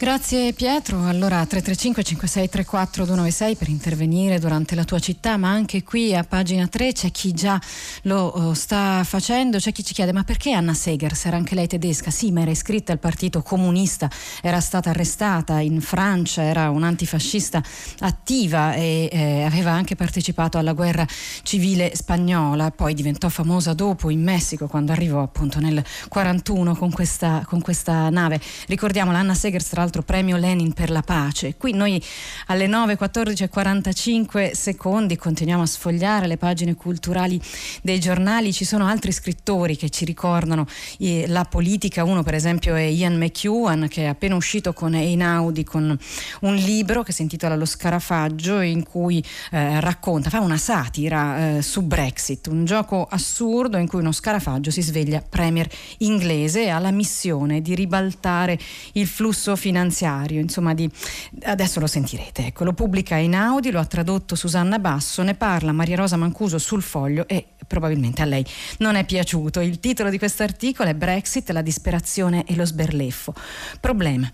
Grazie 0.00 0.54
Pietro, 0.54 1.04
allora 1.04 1.44
335 1.44 2.02
5634 2.02 3.04
296 3.04 3.56
per 3.56 3.68
intervenire 3.68 4.38
durante 4.38 4.74
la 4.74 4.84
tua 4.84 4.98
città, 4.98 5.36
ma 5.36 5.50
anche 5.50 5.82
qui 5.82 6.14
a 6.14 6.24
pagina 6.24 6.66
3 6.66 6.92
c'è 6.92 7.10
chi 7.10 7.34
già 7.34 7.60
lo 8.04 8.16
oh, 8.16 8.54
sta 8.54 9.04
facendo, 9.04 9.58
c'è 9.58 9.72
chi 9.72 9.84
ci 9.84 9.92
chiede 9.92 10.14
ma 10.14 10.24
perché 10.24 10.52
Anna 10.52 10.72
Segers 10.72 11.26
era 11.26 11.36
anche 11.36 11.54
lei 11.54 11.66
tedesca? 11.66 12.10
Sì, 12.10 12.32
ma 12.32 12.40
era 12.40 12.50
iscritta 12.50 12.92
al 12.92 12.98
partito 12.98 13.42
comunista, 13.42 14.08
era 14.40 14.58
stata 14.60 14.88
arrestata 14.88 15.60
in 15.60 15.82
Francia, 15.82 16.44
era 16.44 16.70
un'antifascista 16.70 17.62
attiva 17.98 18.72
e 18.72 19.10
eh, 19.12 19.42
aveva 19.42 19.72
anche 19.72 19.96
partecipato 19.96 20.56
alla 20.56 20.72
guerra 20.72 21.06
civile 21.42 21.94
spagnola, 21.94 22.70
poi 22.70 22.94
diventò 22.94 23.28
famosa 23.28 23.74
dopo 23.74 24.08
in 24.08 24.22
Messico 24.22 24.66
quando 24.66 24.92
arrivò 24.92 25.20
appunto 25.20 25.60
nel 25.60 25.84
41 26.08 26.74
con 26.74 26.90
questa, 26.90 27.44
con 27.46 27.60
questa 27.60 28.08
nave. 28.08 28.40
Ricordiamo 28.66 29.10
Anna 29.10 29.34
Segers 29.34 29.68
tra 29.68 29.80
l'altro 29.80 29.88
l'altro 29.90 30.02
premio 30.02 30.36
Lenin 30.36 30.72
per 30.72 30.88
la 30.88 31.02
pace. 31.02 31.56
Qui 31.56 31.72
noi 31.72 32.00
alle 32.46 32.68
9.14 32.68 33.42
e 33.42 33.48
45 33.48 34.52
secondi 34.54 35.16
continuiamo 35.16 35.62
a 35.62 35.66
sfogliare 35.66 36.28
le 36.28 36.36
pagine 36.36 36.76
culturali 36.76 37.40
dei 37.82 37.98
giornali, 37.98 38.52
ci 38.52 38.64
sono 38.64 38.86
altri 38.86 39.10
scrittori 39.10 39.76
che 39.76 39.90
ci 39.90 40.04
ricordano 40.04 40.66
la 41.26 41.44
politica, 41.44 42.04
uno 42.04 42.22
per 42.22 42.34
esempio 42.34 42.76
è 42.76 42.82
Ian 42.82 43.16
McEwan 43.16 43.88
che 43.88 44.02
è 44.02 44.06
appena 44.06 44.36
uscito 44.36 44.72
con 44.72 44.94
Einaudi 44.94 45.64
con 45.64 45.98
un 46.42 46.54
libro 46.54 47.02
che 47.02 47.12
si 47.12 47.22
intitola 47.22 47.56
Lo 47.56 47.64
scarafaggio 47.64 48.60
in 48.60 48.84
cui 48.84 49.22
eh, 49.50 49.80
racconta, 49.80 50.30
fa 50.30 50.38
una 50.38 50.56
satira 50.56 51.56
eh, 51.56 51.62
su 51.62 51.82
Brexit, 51.82 52.46
un 52.46 52.64
gioco 52.64 53.08
assurdo 53.10 53.76
in 53.76 53.88
cui 53.88 53.98
uno 53.98 54.12
scarafaggio 54.12 54.70
si 54.70 54.82
sveglia 54.82 55.20
premier 55.20 55.68
inglese 55.98 56.64
e 56.64 56.68
ha 56.68 56.78
la 56.78 56.92
missione 56.92 57.60
di 57.60 57.74
ribaltare 57.74 58.56
il 58.92 59.08
flusso 59.08 59.56
finanziario 59.56 59.78
finanziario, 59.80 60.40
insomma 60.40 60.74
di, 60.74 60.90
adesso 61.42 61.80
lo 61.80 61.86
sentirete, 61.86 62.46
ecco, 62.46 62.64
lo 62.64 62.74
pubblica 62.74 63.16
in 63.16 63.34
audio, 63.34 63.70
lo 63.70 63.80
ha 63.80 63.86
tradotto 63.86 64.34
Susanna 64.34 64.78
Basso, 64.78 65.22
ne 65.22 65.34
parla 65.34 65.72
Maria 65.72 65.96
Rosa 65.96 66.16
Mancuso 66.16 66.58
sul 66.58 66.82
foglio 66.82 67.26
e 67.26 67.46
probabilmente 67.66 68.20
a 68.22 68.24
lei 68.24 68.44
non 68.78 68.96
è 68.96 69.04
piaciuto. 69.04 69.60
Il 69.60 69.80
titolo 69.80 70.10
di 70.10 70.18
questo 70.18 70.42
articolo 70.42 70.90
è 70.90 70.94
Brexit, 70.94 71.50
la 71.50 71.62
disperazione 71.62 72.44
e 72.44 72.54
lo 72.56 72.64
sberleffo. 72.64 73.32
Problema. 73.80 74.30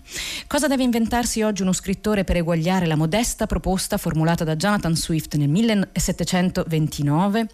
Cosa 0.47 0.67
deve 0.67 0.83
inventarsi 0.83 1.41
oggi 1.41 1.61
uno 1.61 1.73
scrittore 1.73 2.23
per 2.23 2.37
eguagliare 2.37 2.85
la 2.85 2.95
modesta 2.95 3.45
proposta 3.45 3.97
formulata 3.97 4.43
da 4.43 4.55
Jonathan 4.55 4.95
Swift 4.95 5.35
nel 5.35 5.49
1729 5.49 7.47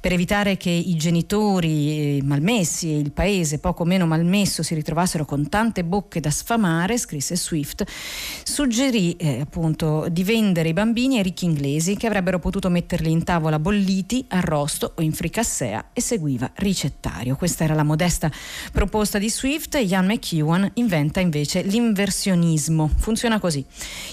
per 0.00 0.12
evitare 0.12 0.56
che 0.56 0.70
i 0.70 0.96
genitori 0.96 2.16
eh, 2.18 2.22
malmessi 2.22 2.92
e 2.92 2.98
il 2.98 3.12
paese 3.12 3.58
poco 3.58 3.84
meno 3.84 4.06
malmesso 4.06 4.62
si 4.62 4.74
ritrovassero 4.74 5.24
con 5.24 5.48
tante 5.48 5.84
bocche 5.84 6.20
da 6.20 6.30
sfamare, 6.30 6.98
scrisse 6.98 7.29
Swift, 7.36 7.84
suggerì 8.42 9.12
eh, 9.16 9.40
appunto 9.40 10.06
di 10.10 10.24
vendere 10.24 10.70
i 10.70 10.72
bambini 10.72 11.16
ai 11.16 11.22
ricchi 11.22 11.44
inglesi 11.44 11.96
che 11.96 12.06
avrebbero 12.06 12.38
potuto 12.38 12.68
metterli 12.68 13.10
in 13.10 13.24
tavola 13.24 13.58
bolliti, 13.58 14.24
arrosto 14.28 14.92
o 14.96 15.02
in 15.02 15.12
fricassea 15.12 15.90
e 15.92 16.00
seguiva 16.00 16.50
ricettario. 16.56 17.36
Questa 17.36 17.64
era 17.64 17.74
la 17.74 17.82
modesta 17.82 18.30
proposta 18.72 19.18
di 19.18 19.30
Swift. 19.30 19.74
Ian 19.76 20.06
McEwan 20.06 20.70
inventa 20.74 21.20
invece 21.20 21.62
l'inversionismo. 21.62 22.90
Funziona 22.96 23.38
così. 23.38 23.64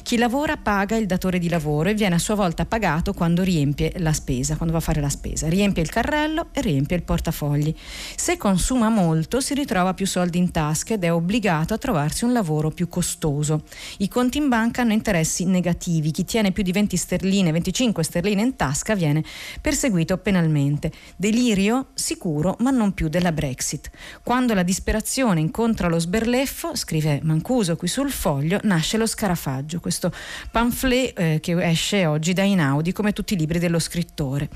Chi 0.04 0.18
lavora 0.18 0.58
paga 0.58 0.96
il 0.96 1.06
datore 1.06 1.40
di 1.40 1.50
lavoro 1.50 1.90
e 1.90 1.94
viene 1.94 2.16
a 2.16 2.20
sua 2.20 2.36
volta 2.36 2.66
pagato 2.66 3.14
quando 3.14 3.44
riempie 3.44 3.94
la 3.98 4.14
spesa, 4.14 4.56
quando 4.56 4.74
va 4.74 4.80
a 4.80 4.84
fare 4.84 5.02
la 5.02 5.10
spesa. 5.10 5.48
Riempie 5.48 5.84
il 5.84 5.90
carrello 5.90 6.48
e 6.52 6.62
riempie 6.62 6.98
il 6.98 7.04
portafogli. 7.04 7.74
Se 8.16 8.38
consuma 8.38 8.90
molto 8.90 9.42
si 9.42 9.54
ritrova 9.54 9.94
più 9.94 10.06
soldi 10.06 10.38
in 10.38 10.52
tasca 10.52 10.94
ed 10.94 11.04
è 11.04 11.12
obbligato 11.12 11.74
a 11.74 11.78
trovarsi 11.78 12.24
un 12.24 12.34
lavoro 12.34 12.70
più 12.70 12.88
costoso 12.88 13.06
costoso. 13.08 13.64
I 14.00 14.10
conti 14.10 14.38
in 14.38 14.50
banca 14.50 14.82
hanno 14.82 14.92
interessi 14.92 15.46
negativi. 15.46 16.12
Chi 16.12 16.26
tiene 16.26 16.52
più 16.52 16.62
di 16.62 16.74
20 16.74 16.98
sterline, 16.98 17.52
25 17.54 18.04
sterline 18.04 18.42
in 18.42 18.56
tasca 18.58 18.96
viene 18.96 19.24
perseguito 19.62 20.18
penalmente. 20.18 20.92
Delirio 21.16 21.88
sicuro, 21.94 22.58
ma 22.60 22.70
non 22.70 22.94
più 22.94 23.08
della 23.08 23.32
Brexit. 23.32 23.90
Quando 24.24 24.54
la 24.54 24.64
disperazione 24.64 25.40
incontra 25.40 25.88
lo 25.88 26.00
sberleffo, 26.00 26.76
scrive 26.76 27.22
Mancuso 27.24 27.78
qui 27.78 27.88
sul 27.88 28.12
foglio, 28.12 28.60
nasce 28.64 28.98
lo 28.98 29.06
scarafaggio, 29.06 29.80
questo 29.80 30.12
pamphlet 30.52 31.18
eh, 31.18 31.40
che 31.40 31.56
esce 31.64 32.06
oggi 32.06 32.34
da 32.34 32.44
Inaudi 32.44 32.92
come 32.92 33.14
tutti 33.14 33.36
i 33.36 33.38
libri 33.38 33.60
dello 33.60 33.80
scrittore. 33.80 34.50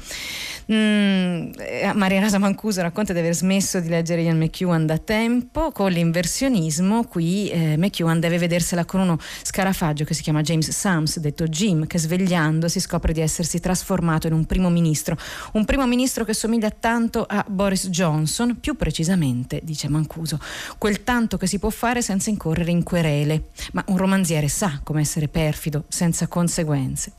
Mm, 0.72 1.51
eh, 1.58 1.91
Maria 1.96 2.20
Rosa 2.20 2.38
Mancuso 2.38 2.81
racconta 2.81 3.13
di 3.13 3.20
aver 3.20 3.34
smesso 3.34 3.79
di 3.79 3.88
leggere 3.88 4.22
Ian 4.22 4.38
McEwan 4.38 4.86
da 4.86 4.98
tempo, 4.98 5.72
con 5.72 5.91
l'inversionismo 5.91 7.05
qui 7.05 7.50
eh, 7.50 7.77
McEwan 7.77 8.20
deve 8.20 8.30
vedersela 8.38 8.85
con 8.85 9.00
uno 9.00 9.17
scarafaggio 9.43 10.03
che 10.03 10.13
si 10.13 10.21
chiama 10.21 10.41
James 10.41 10.69
Sams, 10.69 11.19
detto 11.19 11.47
Jim, 11.47 11.88
che 11.88 12.00
svegliando 12.00 12.67
si 12.67 12.79
scopre 12.79 13.13
di 13.13 13.21
essersi 13.21 13.59
trasformato 13.59 14.27
in 14.27 14.33
un 14.33 14.45
primo 14.45 14.69
ministro. 14.69 15.17
Un 15.53 15.65
primo 15.65 15.85
ministro 15.88 16.23
che 16.23 16.33
somiglia 16.33 16.69
tanto 16.69 17.25
a 17.27 17.45
Boris 17.47 17.89
Johnson, 17.89 18.59
più 18.59 18.75
precisamente, 18.75 19.59
dice 19.63 19.89
Mancuso, 19.89 20.39
quel 20.77 21.03
tanto 21.03 21.38
che 21.38 21.47
si 21.47 21.59
può 21.59 21.69
fare 21.69 22.01
senza 22.01 22.29
incorrere 22.29 22.71
in 22.71 22.83
querele. 22.83 23.50
Ma 23.73 23.83
un 23.88 23.97
romanziere 23.97 24.47
sa 24.47 24.79
come 24.83 25.01
essere 25.01 25.27
perfido, 25.27 25.85
senza 25.88 26.27
conseguenze. 26.27 27.13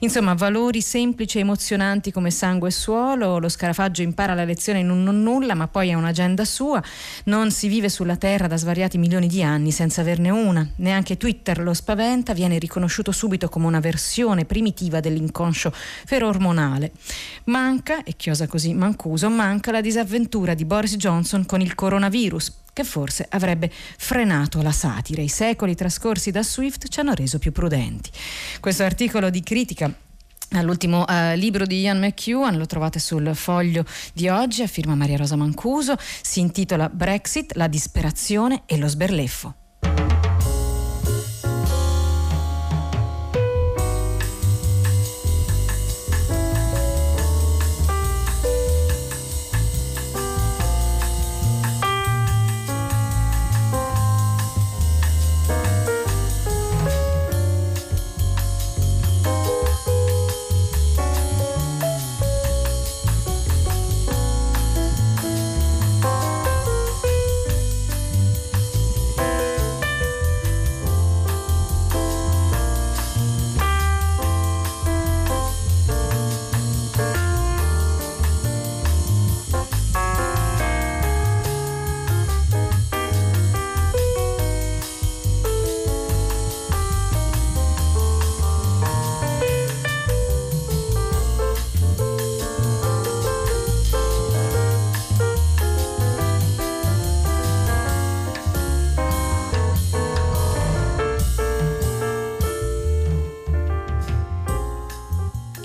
Insomma, 0.00 0.34
valori 0.34 0.80
semplici 0.80 1.38
e 1.38 1.40
emozionanti 1.40 2.10
come 2.10 2.30
sangue 2.30 2.68
e 2.68 2.72
suolo, 2.72 3.38
lo 3.38 3.48
scarafaggio 3.48 4.02
impara 4.02 4.34
la 4.34 4.44
lezione 4.44 4.80
in 4.80 4.90
un 4.90 5.02
non 5.02 5.22
nulla, 5.22 5.54
ma 5.54 5.68
poi 5.68 5.92
ha 5.92 5.96
un'agenda 5.96 6.44
sua, 6.44 6.82
non 7.24 7.50
si 7.50 7.68
vive 7.68 7.88
sulla 7.88 8.16
terra 8.16 8.46
da 8.46 8.56
svariati 8.56 8.98
milioni 8.98 9.26
di 9.26 9.42
anni 9.42 9.70
senza 9.70 10.00
averne 10.00 10.30
una 10.30 10.41
una, 10.46 10.68
neanche 10.76 11.16
Twitter 11.16 11.60
lo 11.60 11.74
spaventa, 11.74 12.32
viene 12.34 12.58
riconosciuto 12.58 13.12
subito 13.12 13.48
come 13.48 13.66
una 13.66 13.80
versione 13.80 14.44
primitiva 14.44 15.00
dell'inconscio 15.00 15.72
ferormonale. 15.72 16.92
Manca, 17.44 18.02
e 18.04 18.14
chiosa 18.16 18.46
così 18.46 18.74
Mancuso, 18.74 19.30
manca 19.30 19.70
la 19.70 19.80
disavventura 19.80 20.54
di 20.54 20.64
Boris 20.64 20.96
Johnson 20.96 21.46
con 21.46 21.60
il 21.60 21.74
coronavirus, 21.74 22.60
che 22.72 22.84
forse 22.84 23.26
avrebbe 23.28 23.70
frenato 23.72 24.62
la 24.62 24.72
satira. 24.72 25.22
I 25.22 25.28
secoli 25.28 25.74
trascorsi 25.74 26.30
da 26.30 26.42
Swift 26.42 26.88
ci 26.88 27.00
hanno 27.00 27.14
reso 27.14 27.38
più 27.38 27.52
prudenti. 27.52 28.10
Questo 28.60 28.82
articolo 28.82 29.30
di 29.30 29.42
critica 29.42 29.94
All'ultimo 30.54 31.04
uh, 31.08 31.34
libro 31.34 31.64
di 31.64 31.80
Ian 31.80 31.98
McEwan, 31.98 32.58
lo 32.58 32.66
trovate 32.66 32.98
sul 32.98 33.34
foglio 33.34 33.84
di 34.12 34.28
oggi, 34.28 34.62
a 34.62 34.66
firma 34.66 34.94
Maria 34.94 35.16
Rosa 35.16 35.36
Mancuso, 35.36 35.96
si 35.98 36.40
intitola 36.40 36.90
Brexit, 36.90 37.54
la 37.54 37.68
disperazione 37.68 38.62
e 38.66 38.76
lo 38.76 38.86
sberleffo. 38.86 39.61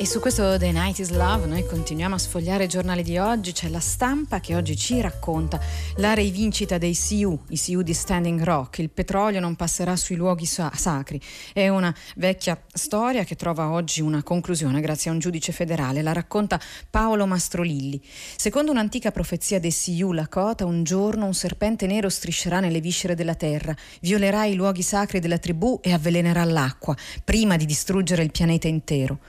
Su 0.06 0.20
questo 0.20 0.58
The 0.58 0.72
Night 0.72 1.00
is 1.00 1.10
Love 1.10 1.48
noi 1.48 1.66
continuiamo 1.66 2.16
a 2.16 2.18
sfogliare 2.18 2.66
i 2.66 2.68
giornali 2.68 3.04
di 3.04 3.18
oggi, 3.18 3.52
c'è 3.52 3.68
la 3.68 3.80
stampa 3.80 4.40
che 4.40 4.56
oggi 4.56 4.78
ci 4.78 5.02
racconta 5.02 5.60
la 5.96 6.14
rivincita 6.14 6.78
dei 6.78 6.96
CU, 6.96 7.38
i 7.50 7.60
CU 7.60 7.82
di 7.82 7.94
Standing 7.94 8.42
Rock, 8.42 8.78
il 8.78 8.90
petrolio 8.90 9.40
non 9.40 9.56
passerà 9.56 9.96
sui 9.96 10.16
luoghi 10.16 10.46
sa- 10.46 10.72
sacri, 10.74 11.20
è 11.52 11.68
una 11.68 11.94
vecchia 12.16 12.62
storia 12.72 13.24
che 13.24 13.36
trova 13.36 13.72
oggi 13.72 14.00
una 14.02 14.24
conclusione 14.24 14.80
grazie 14.80 15.10
a 15.10 15.14
un 15.14 15.20
giudice 15.20 15.52
federale, 15.52 16.02
la 16.02 16.14
racconta 16.14 16.60
Paolo 16.90 17.26
Mastrolilli. 17.26 18.02
Secondo 18.38 18.72
un'antica 18.72 19.12
profezia 19.12 19.60
dei 19.60 19.74
CU 19.74 20.14
Lakota, 20.14 20.64
un 20.64 20.84
giorno 20.84 21.26
un 21.26 21.34
serpente 21.34 21.86
nero 21.88 22.08
striscerà 22.08 22.60
nelle 22.60 22.80
viscere 22.80 23.16
della 23.16 23.36
terra, 23.36 23.76
violerà 24.02 24.46
i 24.46 24.56
luoghi 24.56 24.84
sacri 24.84 25.20
della 25.20 25.40
tribù 25.40 25.80
e 25.82 25.92
avvelenerà 25.92 26.44
l'acqua, 26.46 26.96
prima 27.26 27.58
di 27.58 27.66
distruggere 27.66 28.24
il 28.24 28.32
pianeta 28.32 28.68
intero. 28.68 29.20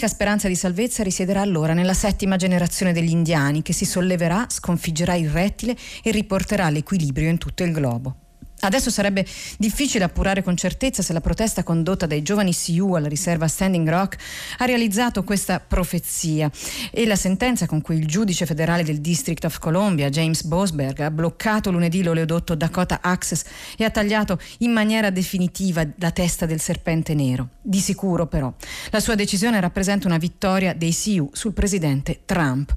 L'unica 0.00 0.16
speranza 0.16 0.48
di 0.48 0.56
salvezza 0.56 1.02
risiederà 1.02 1.42
allora 1.42 1.74
nella 1.74 1.92
settima 1.92 2.36
generazione 2.36 2.94
degli 2.94 3.10
indiani 3.10 3.60
che 3.60 3.74
si 3.74 3.84
solleverà, 3.84 4.46
sconfiggerà 4.48 5.14
il 5.14 5.28
rettile 5.28 5.76
e 6.02 6.10
riporterà 6.10 6.70
l'equilibrio 6.70 7.28
in 7.28 7.36
tutto 7.36 7.64
il 7.64 7.72
globo. 7.72 8.29
Adesso 8.60 8.90
sarebbe 8.90 9.24
difficile 9.56 10.04
appurare 10.04 10.42
con 10.42 10.56
certezza 10.56 11.02
se 11.02 11.12
la 11.12 11.20
protesta 11.20 11.62
condotta 11.62 12.06
dai 12.06 12.22
giovani 12.22 12.54
CU 12.54 12.94
alla 12.94 13.08
riserva 13.08 13.48
Standing 13.48 13.88
Rock 13.88 14.16
ha 14.58 14.64
realizzato 14.66 15.24
questa 15.24 15.60
profezia 15.60 16.50
e 16.90 17.06
la 17.06 17.16
sentenza 17.16 17.66
con 17.66 17.80
cui 17.80 17.96
il 17.96 18.06
giudice 18.06 18.44
federale 18.44 18.84
del 18.84 19.00
District 19.00 19.44
of 19.44 19.58
Columbia, 19.58 20.10
James 20.10 20.42
Bosberg, 20.42 21.00
ha 21.00 21.10
bloccato 21.10 21.70
lunedì 21.70 22.02
l'oleodotto 22.02 22.54
Dakota 22.54 23.00
Access 23.00 23.44
e 23.76 23.84
ha 23.84 23.90
tagliato 23.90 24.38
in 24.58 24.72
maniera 24.72 25.10
definitiva 25.10 25.86
la 25.96 26.10
testa 26.10 26.44
del 26.44 26.60
serpente 26.60 27.14
nero. 27.14 27.48
Di 27.62 27.80
sicuro 27.80 28.26
però 28.26 28.52
la 28.90 29.00
sua 29.00 29.14
decisione 29.14 29.60
rappresenta 29.60 30.06
una 30.06 30.18
vittoria 30.18 30.74
dei 30.74 30.94
CU 30.94 31.30
sul 31.32 31.54
presidente 31.54 32.20
Trump. 32.26 32.72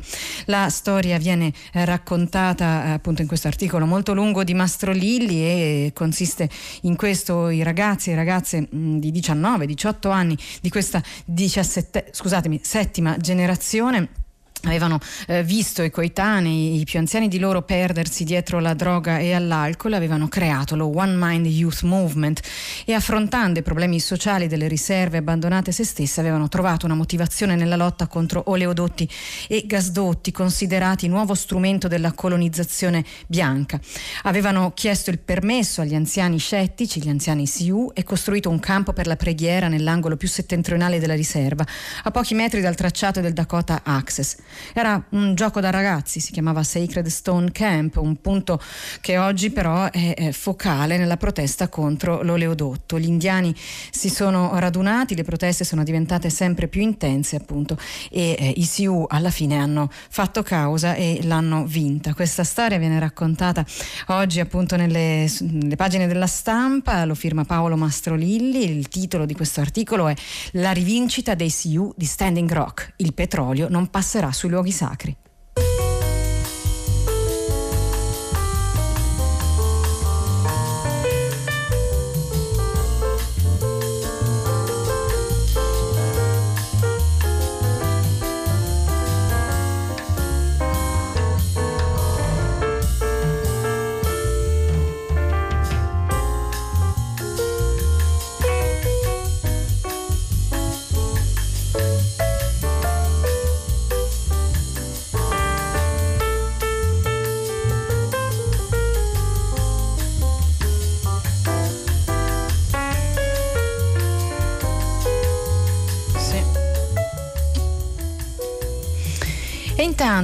La 0.45 0.69
storia 0.69 1.17
viene 1.17 1.51
raccontata 1.73 2.93
appunto 2.93 3.21
in 3.21 3.27
questo 3.27 3.47
articolo 3.47 3.85
molto 3.85 4.13
lungo 4.13 4.43
di 4.43 4.53
Mastro 4.53 4.91
Lilli 4.91 5.43
e 5.43 5.72
consiste 5.93 6.49
in 6.81 6.95
questo 6.95 7.49
i 7.49 7.63
ragazzi 7.63 8.11
e 8.11 8.15
ragazze 8.15 8.67
di 8.69 9.11
19-18 9.11 10.11
anni 10.11 10.37
di 10.61 10.69
questa 10.69 11.01
17, 11.25 12.09
scusatemi, 12.11 12.59
settima 12.63 13.17
generazione 13.17 14.22
avevano 14.65 14.99
eh, 15.27 15.43
visto 15.43 15.83
i 15.83 15.89
coetanei, 15.89 16.79
i 16.79 16.83
più 16.85 16.99
anziani 16.99 17.27
di 17.27 17.37
loro 17.39 17.63
perdersi 17.63 18.23
dietro 18.23 18.59
la 18.59 18.73
droga 18.73 19.19
e 19.19 19.33
all'alcol, 19.33 19.93
avevano 19.93 20.27
creato 20.27 20.75
lo 20.75 20.95
One 20.95 21.15
Mind 21.17 21.45
Youth 21.45 21.81
Movement 21.81 22.39
e 22.85 22.93
affrontando 22.93 23.59
i 23.59 23.63
problemi 23.63 23.99
sociali 23.99 24.47
delle 24.47 24.67
riserve 24.67 25.17
abbandonate 25.17 25.71
se 25.71 25.83
stesse 25.83 26.19
avevano 26.19 26.47
trovato 26.47 26.85
una 26.85 26.95
motivazione 26.95 27.55
nella 27.55 27.75
lotta 27.75 28.07
contro 28.07 28.43
oleodotti 28.47 29.09
e 29.47 29.63
gasdotti 29.65 30.31
considerati 30.31 31.07
nuovo 31.07 31.33
strumento 31.33 31.87
della 31.87 32.13
colonizzazione 32.13 33.03
bianca. 33.27 33.79
Avevano 34.23 34.71
chiesto 34.73 35.09
il 35.09 35.19
permesso 35.19 35.81
agli 35.81 35.95
anziani 35.95 36.37
scettici, 36.37 37.01
gli 37.01 37.09
anziani 37.09 37.45
Sioux, 37.47 37.91
e 37.93 38.03
costruito 38.03 38.49
un 38.49 38.59
campo 38.59 38.93
per 38.93 39.07
la 39.07 39.15
preghiera 39.17 39.67
nell'angolo 39.67 40.15
più 40.15 40.27
settentrionale 40.27 40.99
della 40.99 41.15
riserva, 41.15 41.65
a 42.03 42.11
pochi 42.11 42.33
metri 42.33 42.61
dal 42.61 42.75
tracciato 42.75 43.19
del 43.19 43.33
Dakota 43.33 43.81
Access. 43.83 44.37
Era 44.73 45.03
un 45.09 45.35
gioco 45.35 45.59
da 45.59 45.69
ragazzi, 45.69 46.19
si 46.19 46.31
chiamava 46.31 46.63
Sacred 46.63 47.07
Stone 47.07 47.51
Camp, 47.51 47.97
un 47.97 48.19
punto 48.21 48.61
che 49.01 49.17
oggi 49.17 49.49
però 49.49 49.89
è, 49.89 50.31
focale 50.31 50.97
nella 50.97 51.17
protesta 51.17 51.67
contro 51.67 52.21
l'oleodotto. 52.21 52.99
Gli 52.99 53.07
indiani 53.07 53.55
si 53.91 54.09
sono 54.09 54.57
radunati, 54.59 55.15
le 55.15 55.23
proteste 55.23 55.63
sono 55.63 55.83
diventate 55.83 56.29
sempre 56.29 56.67
più 56.67 56.81
intense 56.81 57.35
appunto 57.35 57.77
e 58.09 58.35
eh, 58.37 58.53
i 58.55 58.63
Sioux 58.63 59.05
alla 59.09 59.29
fine 59.29 59.57
hanno 59.57 59.89
fatto 59.91 60.43
causa 60.43 60.95
e 60.95 61.19
l'hanno 61.23 61.65
vinta. 61.65 62.13
Questa 62.13 62.43
storia 62.43 62.77
viene 62.77 62.99
raccontata 62.99 63.65
oggi 64.07 64.39
appunto 64.39 64.75
nelle, 64.75 65.29
nelle 65.41 65.75
pagine 65.75 66.07
della 66.07 66.27
stampa, 66.27 67.05
lo 67.05 67.15
firma 67.15 67.45
Paolo 67.45 67.75
Mastrolilli, 67.75 68.69
il 68.69 68.87
titolo 68.87 69.25
di 69.25 69.33
questo 69.33 69.61
articolo 69.61 70.07
è 70.07 70.15
La 70.53 70.71
rivincita 70.71 71.35
dei 71.35 71.49
Sioux 71.49 71.93
di 71.95 72.05
Standing 72.05 72.51
Rock, 72.51 72.93
il 72.97 73.13
petrolio 73.13 73.67
non 73.69 73.89
passerà 73.89 74.31
su 74.31 74.42
sui 74.43 74.49
luoghi 74.51 74.71
sacri. 74.71 75.15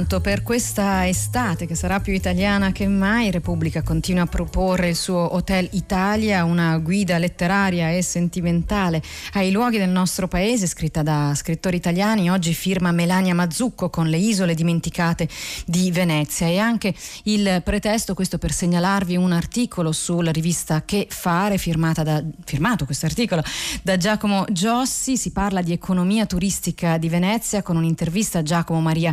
Intanto 0.00 0.22
per 0.22 0.42
questa 0.42 1.06
estate 1.06 1.66
che 1.66 1.74
sarà 1.74 2.00
più 2.00 2.14
italiana 2.14 2.72
che 2.72 2.88
mai, 2.88 3.30
Repubblica 3.30 3.82
continua 3.82 4.22
a 4.22 4.26
proporre 4.26 4.88
il 4.88 4.96
suo 4.96 5.34
Hotel 5.34 5.68
Italia, 5.72 6.44
una 6.44 6.78
guida 6.78 7.18
letteraria 7.18 7.90
e 7.90 8.00
sentimentale 8.00 9.02
ai 9.34 9.50
luoghi 9.50 9.76
del 9.76 9.90
nostro 9.90 10.26
paese, 10.26 10.66
scritta 10.66 11.02
da 11.02 11.34
scrittori 11.34 11.76
italiani. 11.76 12.30
Oggi 12.30 12.54
firma 12.54 12.92
Melania 12.92 13.34
Mazzucco 13.34 13.90
con 13.90 14.08
le 14.08 14.16
isole 14.16 14.54
dimenticate 14.54 15.28
di 15.66 15.90
Venezia 15.90 16.46
e 16.46 16.56
anche 16.56 16.94
il 17.24 17.60
pretesto, 17.62 18.14
questo 18.14 18.38
per 18.38 18.52
segnalarvi 18.52 19.16
un 19.16 19.32
articolo 19.32 19.92
sulla 19.92 20.30
rivista 20.30 20.82
Che 20.86 21.08
Fare, 21.10 21.58
da, 21.58 22.24
firmato 22.46 22.86
questo 22.86 23.04
articolo 23.04 23.42
da 23.82 23.98
Giacomo 23.98 24.46
Giossi. 24.50 25.18
Si 25.18 25.30
parla 25.30 25.60
di 25.60 25.72
economia 25.72 26.24
turistica 26.24 26.96
di 26.96 27.10
Venezia 27.10 27.62
con 27.62 27.76
un'intervista 27.76 28.38
a 28.38 28.42
Giacomo 28.42 28.80
Maria 28.80 29.12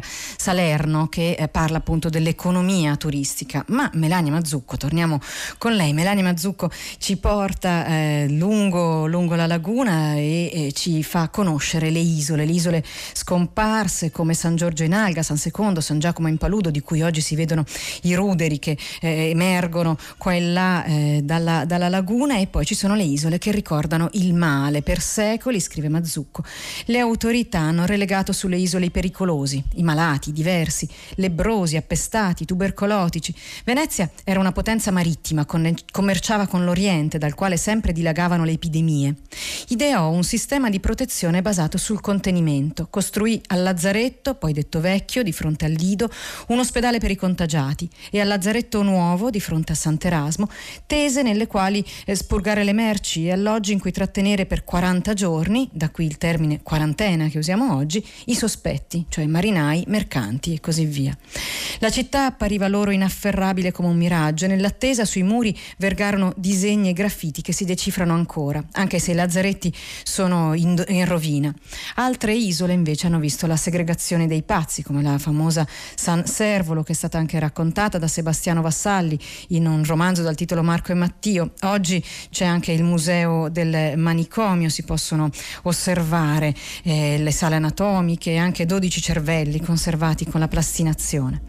Salerno 0.78 1.08
che 1.08 1.32
eh, 1.32 1.48
parla 1.48 1.78
appunto 1.78 2.10
dell'economia 2.10 2.96
turistica. 2.98 3.64
Ma 3.70 3.90
Melania 3.94 4.32
Mazzucco, 4.32 4.78
torniamo 4.78 5.20
con 5.58 5.74
lei. 5.74 5.92
Melania 5.94 6.24
Mazzucco 6.24 6.70
ci 7.00 7.18
porta 7.18 7.88
eh, 7.88 8.26
lungo, 8.30 9.08
lungo, 9.08 9.34
la 9.34 9.48
laguna 9.48 10.14
e, 10.14 10.52
e, 10.54 10.72
ci 10.74 11.02
fa 11.02 11.30
conoscere 11.30 11.90
le 11.90 12.00
isole, 12.00 12.46
le 12.46 12.52
isole 12.52 12.84
scomparse 13.14 14.12
come 14.12 14.36
San 14.36 14.56
Giorgio 14.56 14.84
in 14.84 14.94
Alga, 14.94 15.24
San 15.24 15.38
Secondo, 15.38 15.82
San 15.82 15.98
Giacomo 15.98 16.28
in 16.28 16.38
Paludo, 16.38 16.70
di 16.70 16.82
cui 16.82 17.02
oggi 17.02 17.22
si 17.22 17.36
vedono 17.36 17.64
i 18.04 18.14
ruderi 18.14 18.60
che 18.60 18.78
eh, 19.02 19.30
emergono 19.30 19.98
qua 20.18 20.34
e 20.34 20.42
là 20.42 20.84
eh, 20.86 21.22
dalla, 21.24 21.66
dalla 21.66 21.90
laguna 21.90 22.38
e 22.38 22.46
poi 22.46 22.66
ci 22.66 22.76
sono 22.76 22.94
le 22.94 23.04
isole 23.04 23.40
che 23.40 23.52
ricordano 23.52 24.10
il 24.14 24.36
male. 24.36 24.84
Per 24.84 25.02
secoli, 25.02 25.60
scrive 25.60 25.90
Mazzucco, 25.90 26.44
le 26.86 27.00
autorità 27.00 27.60
hanno 27.60 27.86
relegato 27.86 28.32
sulle 28.32 28.58
isole 28.58 28.86
i 28.86 28.92
pericolosi, 28.92 29.64
i 29.76 29.84
malati, 29.84 30.28
malati 30.28 30.32
diversi, 30.32 30.67
lebrosi, 31.16 31.78
appestati, 31.78 32.46
tubercolotici. 32.46 33.34
Venezia 33.64 34.10
era 34.24 34.40
una 34.40 34.52
potenza 34.52 34.92
marittima, 34.92 35.46
commerciava 35.46 36.48
con 36.48 36.64
l'Oriente, 36.64 37.18
dal 37.18 37.34
quale 37.34 37.58
sempre 37.58 37.94
dilagavano 37.94 38.44
le 38.44 38.52
epidemie. 38.52 39.16
Ideò 39.70 40.12
un 40.12 40.24
sistema 40.24 40.70
di 40.70 40.80
protezione 40.80 41.42
basato 41.42 41.78
sul 41.78 42.00
contenimento. 42.00 42.88
Costruì 42.90 43.42
al 43.48 43.64
Lazzaretto, 43.64 44.36
poi 44.36 44.54
detto 44.54 44.80
vecchio, 44.80 45.24
di 45.24 45.34
fronte 45.34 45.66
al 45.66 45.74
Lido, 45.74 46.10
un 46.48 46.60
ospedale 46.60 47.00
per 47.00 47.12
i 47.12 47.18
contagiati 47.18 47.90
e 48.10 48.22
al 48.22 48.30
Lazzaretto 48.30 48.82
Nuovo, 48.82 49.30
di 49.30 49.42
fronte 49.42 49.74
a 49.74 49.76
Sant'Erasmo, 49.76 50.50
tese 50.86 51.22
nelle 51.22 51.48
quali 51.48 51.86
eh, 52.06 52.16
spurgare 52.16 52.64
le 52.64 52.72
merci 52.72 53.26
e 53.26 53.34
alloggi 53.34 53.74
in 53.74 53.80
cui 53.82 53.92
trattenere 53.92 54.46
per 54.46 54.64
40 54.64 55.14
giorni, 55.14 55.68
da 55.74 55.90
qui 55.90 56.06
il 56.06 56.18
termine 56.18 56.62
quarantena 56.64 57.28
che 57.28 57.38
usiamo 57.38 57.76
oggi, 57.76 58.02
i 58.28 58.36
sospetti, 58.36 59.06
cioè 59.10 59.26
marinai, 59.26 59.84
mercanti 59.88 60.54
e 60.54 60.62
così 60.62 60.86
via. 60.86 61.14
La 61.80 61.90
città 61.90 62.26
appariva 62.26 62.70
loro 62.70 62.92
inafferrabile 62.92 63.74
come 63.74 63.90
un 63.90 63.98
miraggio 63.98 64.46
e 64.46 64.48
nell'attesa 64.48 65.04
sui 65.04 65.24
muri 65.24 65.58
vergarono 65.76 66.32
disegni 66.38 66.88
e 66.88 66.94
graffiti 66.94 67.42
che 67.42 67.52
si 67.52 67.66
decifrano 67.66 68.14
ancora, 68.14 68.64
anche 68.72 69.00
se 69.00 69.12
i 69.12 69.16
lazzaretti 69.58 69.74
sono 70.04 70.54
in, 70.54 70.82
in 70.88 71.06
rovina. 71.06 71.54
Altre 71.96 72.34
isole 72.34 72.74
invece 72.74 73.08
hanno 73.08 73.20
visto 73.20 73.48
la 73.48 73.58
segregazione 73.58 74.28
dei 74.28 74.44
pazzi, 74.44 74.84
come 74.84 75.02
la 75.02 75.18
famosa 75.18 75.68
San 75.96 76.26
Servolo 76.26 76.84
che 76.84 76.94
è 76.94 76.96
stata 76.96 77.18
anche 77.18 77.40
raccontata 77.40 77.98
da 77.98 78.08
Sebastiano 78.08 78.62
Vassalli 78.62 79.20
in 79.50 79.68
un 79.68 79.84
romanzo 79.84 80.22
dal 80.22 80.36
titolo 80.36 80.64
Marco 80.64 80.92
e 80.92 80.96
Mattio. 80.96 81.54
Oggi 81.62 82.04
c'è 82.30 82.46
anche 82.46 82.72
il 82.72 82.84
museo 82.84 83.50
del 83.50 83.98
manicomio, 83.98 84.70
si 84.70 84.84
possono 84.84 85.30
osservare 85.64 86.54
eh, 86.84 87.18
le 87.18 87.32
sale 87.32 87.56
anatomiche 87.56 88.32
e 88.32 88.38
anche 88.38 88.66
12 88.66 89.02
cervelli 89.02 89.60
conservati 89.60 90.26
con 90.26 90.40
la 90.40 90.48
plastinazione. 90.48 91.42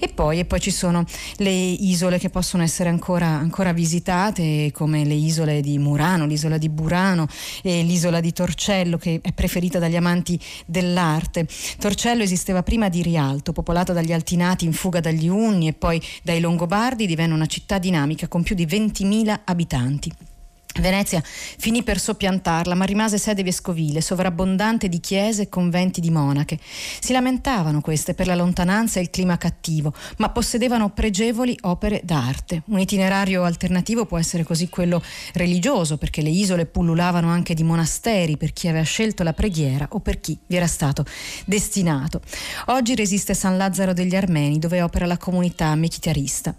E 0.00 0.08
poi, 0.08 0.40
e 0.40 0.44
poi 0.44 0.60
ci 0.60 0.70
sono 0.70 1.04
le 1.36 1.50
isole 1.50 2.18
che 2.18 2.30
possono 2.30 2.62
essere 2.62 2.88
ancora, 2.88 3.26
ancora 3.26 3.72
visitate, 3.72 4.70
come 4.72 5.04
le 5.04 5.14
isole 5.14 5.60
di 5.60 5.78
Murano, 5.78 6.26
l'isola 6.26 6.58
di 6.58 6.68
Burano 6.68 7.28
e 7.62 7.82
l'isola 7.82 8.20
di 8.20 8.32
Torcello, 8.32 8.96
che 8.96 9.20
è 9.22 9.32
preferita 9.32 9.78
dagli 9.78 9.96
amanti 9.96 10.38
dell'arte. 10.66 11.46
Torcello 11.78 12.22
esisteva 12.22 12.62
prima 12.62 12.88
di 12.88 13.02
Rialto, 13.02 13.52
popolata 13.52 13.92
dagli 13.92 14.12
altinati 14.12 14.64
in 14.64 14.72
fuga 14.72 15.00
dagli 15.00 15.28
Unni 15.28 15.68
e 15.68 15.72
poi 15.72 16.00
dai 16.22 16.40
Longobardi, 16.40 17.06
divenne 17.06 17.34
una 17.34 17.46
città 17.46 17.78
dinamica 17.78 18.28
con 18.28 18.42
più 18.42 18.54
di 18.54 18.66
20.000 18.66 19.40
abitanti. 19.44 20.31
Venezia 20.80 21.22
finì 21.22 21.82
per 21.82 21.98
soppiantarla, 21.98 22.74
ma 22.74 22.84
rimase 22.84 23.18
sede 23.18 23.42
vescovile, 23.42 24.00
sovrabbondante 24.00 24.88
di 24.88 25.00
chiese 25.00 25.42
e 25.42 25.48
conventi 25.48 26.00
di 26.00 26.10
monache. 26.10 26.58
Si 27.00 27.12
lamentavano 27.12 27.80
queste 27.80 28.14
per 28.14 28.26
la 28.26 28.34
lontananza 28.34 28.98
e 28.98 29.02
il 29.02 29.10
clima 29.10 29.36
cattivo, 29.36 29.92
ma 30.18 30.30
possedevano 30.30 30.90
pregevoli 30.90 31.56
opere 31.62 32.00
d'arte. 32.04 32.62
Un 32.66 32.78
itinerario 32.78 33.44
alternativo 33.44 34.06
può 34.06 34.18
essere 34.18 34.44
così 34.44 34.68
quello 34.70 35.02
religioso, 35.34 35.98
perché 35.98 36.22
le 36.22 36.30
isole 36.30 36.64
pullulavano 36.64 37.28
anche 37.28 37.52
di 37.52 37.64
monasteri 37.64 38.38
per 38.38 38.52
chi 38.52 38.68
aveva 38.68 38.84
scelto 38.84 39.22
la 39.22 39.34
preghiera 39.34 39.86
o 39.90 40.00
per 40.00 40.20
chi 40.20 40.38
vi 40.46 40.56
era 40.56 40.66
stato 40.66 41.04
destinato. 41.44 42.22
Oggi 42.66 42.94
resiste 42.94 43.34
San 43.34 43.58
Lazzaro 43.58 43.92
degli 43.92 44.16
Armeni, 44.16 44.58
dove 44.58 44.80
opera 44.80 45.04
la 45.04 45.18
comunità 45.18 45.74
mechitarista. 45.74 46.54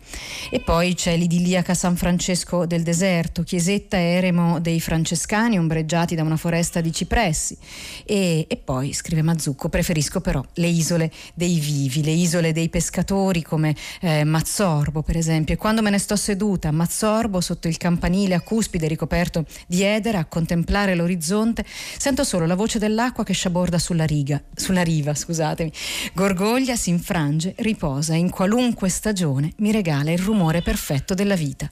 E 0.51 0.59
poi 0.59 0.93
c'è 0.93 1.17
l'idilliaca 1.17 1.73
San 1.73 1.95
Francesco 1.95 2.65
del 2.67 2.83
Deserto, 2.83 3.41
chiesetta 3.41 4.01
eremo 4.03 4.59
dei 4.59 4.79
francescani 4.79 5.57
ombreggiati 5.57 6.15
da 6.15 6.23
una 6.23 6.37
foresta 6.37 6.81
di 6.81 6.91
cipressi. 6.91 7.57
E, 8.05 8.45
e, 8.47 8.57
poi, 8.57 8.93
scrive 8.93 9.21
Mazzucco, 9.21 9.69
preferisco 9.69 10.21
però 10.21 10.43
le 10.55 10.67
isole 10.67 11.11
dei 11.33 11.59
vivi, 11.59 12.03
le 12.03 12.11
isole 12.11 12.51
dei 12.51 12.69
pescatori 12.69 13.41
come 13.41 13.75
eh, 14.01 14.23
Mazzorbo, 14.23 15.01
per 15.01 15.17
esempio. 15.17 15.53
E 15.55 15.57
quando 15.57 15.81
me 15.81 15.89
ne 15.89 15.97
sto 15.97 16.15
seduta 16.15 16.69
a 16.69 16.71
Mazzorbo, 16.71 17.41
sotto 17.41 17.67
il 17.67 17.77
campanile 17.77 18.35
a 18.35 18.41
cuspide 18.41 18.87
ricoperto 18.87 19.45
di 19.67 19.83
edera, 19.83 20.19
a 20.19 20.25
contemplare 20.25 20.95
l'orizzonte, 20.95 21.65
sento 21.97 22.23
solo 22.23 22.45
la 22.45 22.55
voce 22.55 22.79
dell'acqua 22.79 23.23
che 23.23 23.33
sciaborda 23.33 23.79
sulla, 23.79 24.05
riga, 24.05 24.41
sulla 24.55 24.83
riva, 24.83 25.13
scusatemi. 25.13 25.71
Gorgoglia, 26.13 26.75
si 26.75 26.89
infrange, 26.89 27.53
riposa 27.57 28.15
in 28.15 28.29
qualunque 28.29 28.89
stagione 28.89 29.53
mi 29.57 29.71
regala 29.71 30.11
il 30.11 30.19
rumore 30.19 30.61
perfetto 30.61 31.13
della 31.13 31.35
vita. 31.35 31.69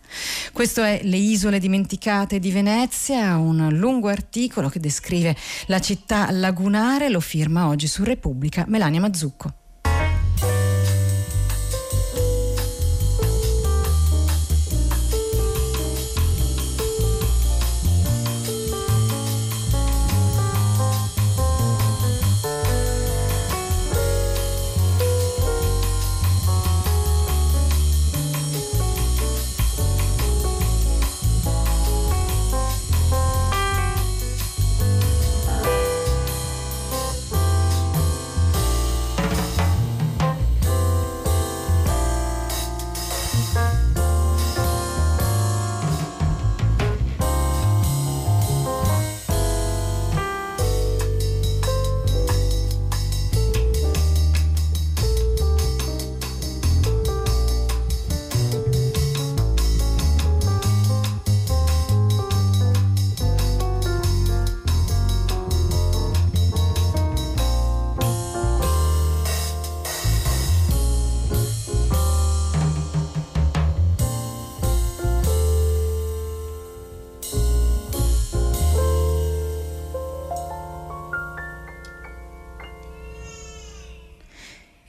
Questo 0.51 0.83
è 0.83 1.01
Le 1.03 1.17
isole 1.17 1.59
dimenticate 1.59 1.99
Estate 2.21 2.39
di 2.39 2.51
Venezia, 2.51 3.37
un 3.37 3.67
lungo 3.71 4.07
articolo 4.07 4.69
che 4.69 4.79
descrive 4.79 5.35
la 5.65 5.79
città 5.79 6.29
lagunare, 6.29 7.09
lo 7.09 7.19
firma 7.19 7.67
oggi 7.67 7.87
su 7.87 8.03
Repubblica 8.03 8.63
Melania 8.67 8.99
Mazzucco. 8.99 9.60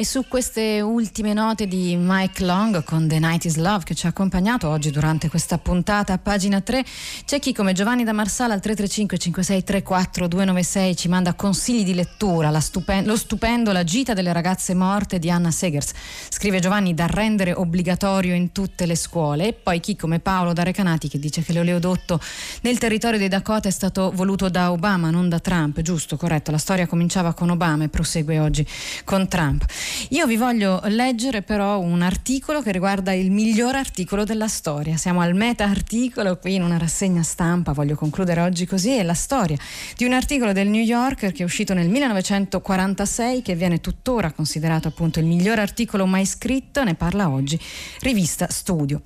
E 0.02 0.04
su 0.04 0.26
queste 0.26 0.80
ultime 0.80 1.32
note 1.32 1.68
di 1.68 1.94
Mike 1.96 2.44
Long 2.44 2.82
con 2.82 3.06
The 3.06 3.20
Night 3.20 3.44
is 3.44 3.54
Love 3.54 3.84
che 3.84 3.94
ci 3.94 4.06
ha 4.06 4.08
accompagnato 4.08 4.68
oggi 4.68 4.90
durante 4.90 5.28
questa 5.28 5.58
puntata 5.58 6.14
a 6.14 6.18
pagina 6.18 6.60
3 6.60 6.84
c'è 7.24 7.38
chi 7.38 7.52
come 7.52 7.72
Giovanni 7.72 8.02
da 8.02 8.12
Marsala 8.12 8.52
al 8.52 8.60
335 8.60 9.16
5634 9.16 10.26
296 10.26 10.96
ci 10.96 11.06
manda 11.06 11.34
consigli 11.34 11.84
di 11.84 11.94
lettura, 11.94 12.58
stupen- 12.58 13.06
lo 13.06 13.14
stupendo 13.14 13.70
La 13.70 13.84
gita 13.84 14.12
delle 14.12 14.32
ragazze 14.32 14.74
morte 14.74 15.20
di 15.20 15.30
Anna 15.30 15.52
Segers. 15.52 15.92
Scrive 16.30 16.58
Giovanni 16.58 16.94
da 16.94 17.06
rendere 17.06 17.52
obbligatorio 17.52 18.34
in 18.34 18.50
tutte 18.50 18.86
le 18.86 18.96
scuole 18.96 19.46
e 19.46 19.52
poi 19.52 19.78
chi 19.78 19.94
come 19.94 20.18
Paolo 20.18 20.52
da 20.52 20.64
Recanati 20.64 21.06
che 21.06 21.20
dice 21.20 21.42
che 21.42 21.52
l'oleodotto 21.52 22.18
nel 22.62 22.78
territorio 22.78 23.20
dei 23.20 23.28
Dakota 23.28 23.68
è 23.68 23.72
stato 23.72 24.10
voluto 24.12 24.48
da 24.48 24.72
Obama, 24.72 25.10
non 25.10 25.28
da 25.28 25.38
Trump, 25.38 25.80
giusto, 25.80 26.16
corretto, 26.16 26.50
la 26.50 26.58
storia 26.58 26.88
cominciava 26.88 27.34
con 27.34 27.50
Obama 27.50 27.84
e 27.84 27.88
prosegue 27.88 28.40
oggi 28.40 28.66
con 29.04 29.28
Trump. 29.28 29.64
Io 30.10 30.26
vi 30.26 30.36
voglio 30.36 30.80
leggere 30.84 31.42
però 31.42 31.78
un 31.80 32.02
articolo 32.02 32.62
che 32.62 32.72
riguarda 32.72 33.12
il 33.12 33.30
miglior 33.30 33.74
articolo 33.74 34.24
della 34.24 34.48
storia. 34.48 34.96
Siamo 34.96 35.20
al 35.20 35.34
meta 35.34 35.64
articolo 35.64 36.38
qui 36.38 36.54
in 36.54 36.62
una 36.62 36.78
rassegna 36.78 37.22
stampa, 37.22 37.72
voglio 37.72 37.94
concludere 37.94 38.40
oggi 38.40 38.66
così, 38.66 38.96
è 38.96 39.02
la 39.02 39.14
storia 39.14 39.56
di 39.96 40.04
un 40.04 40.12
articolo 40.12 40.52
del 40.52 40.68
New 40.68 40.82
Yorker 40.82 41.32
che 41.32 41.42
è 41.42 41.44
uscito 41.44 41.74
nel 41.74 41.88
1946 41.88 43.42
che 43.42 43.54
viene 43.54 43.80
tuttora 43.80 44.32
considerato 44.32 44.88
appunto 44.88 45.18
il 45.18 45.26
miglior 45.26 45.58
articolo 45.58 46.06
mai 46.06 46.26
scritto, 46.26 46.84
ne 46.84 46.94
parla 46.94 47.30
oggi 47.30 47.58
rivista 48.00 48.46
Studio. 48.50 49.02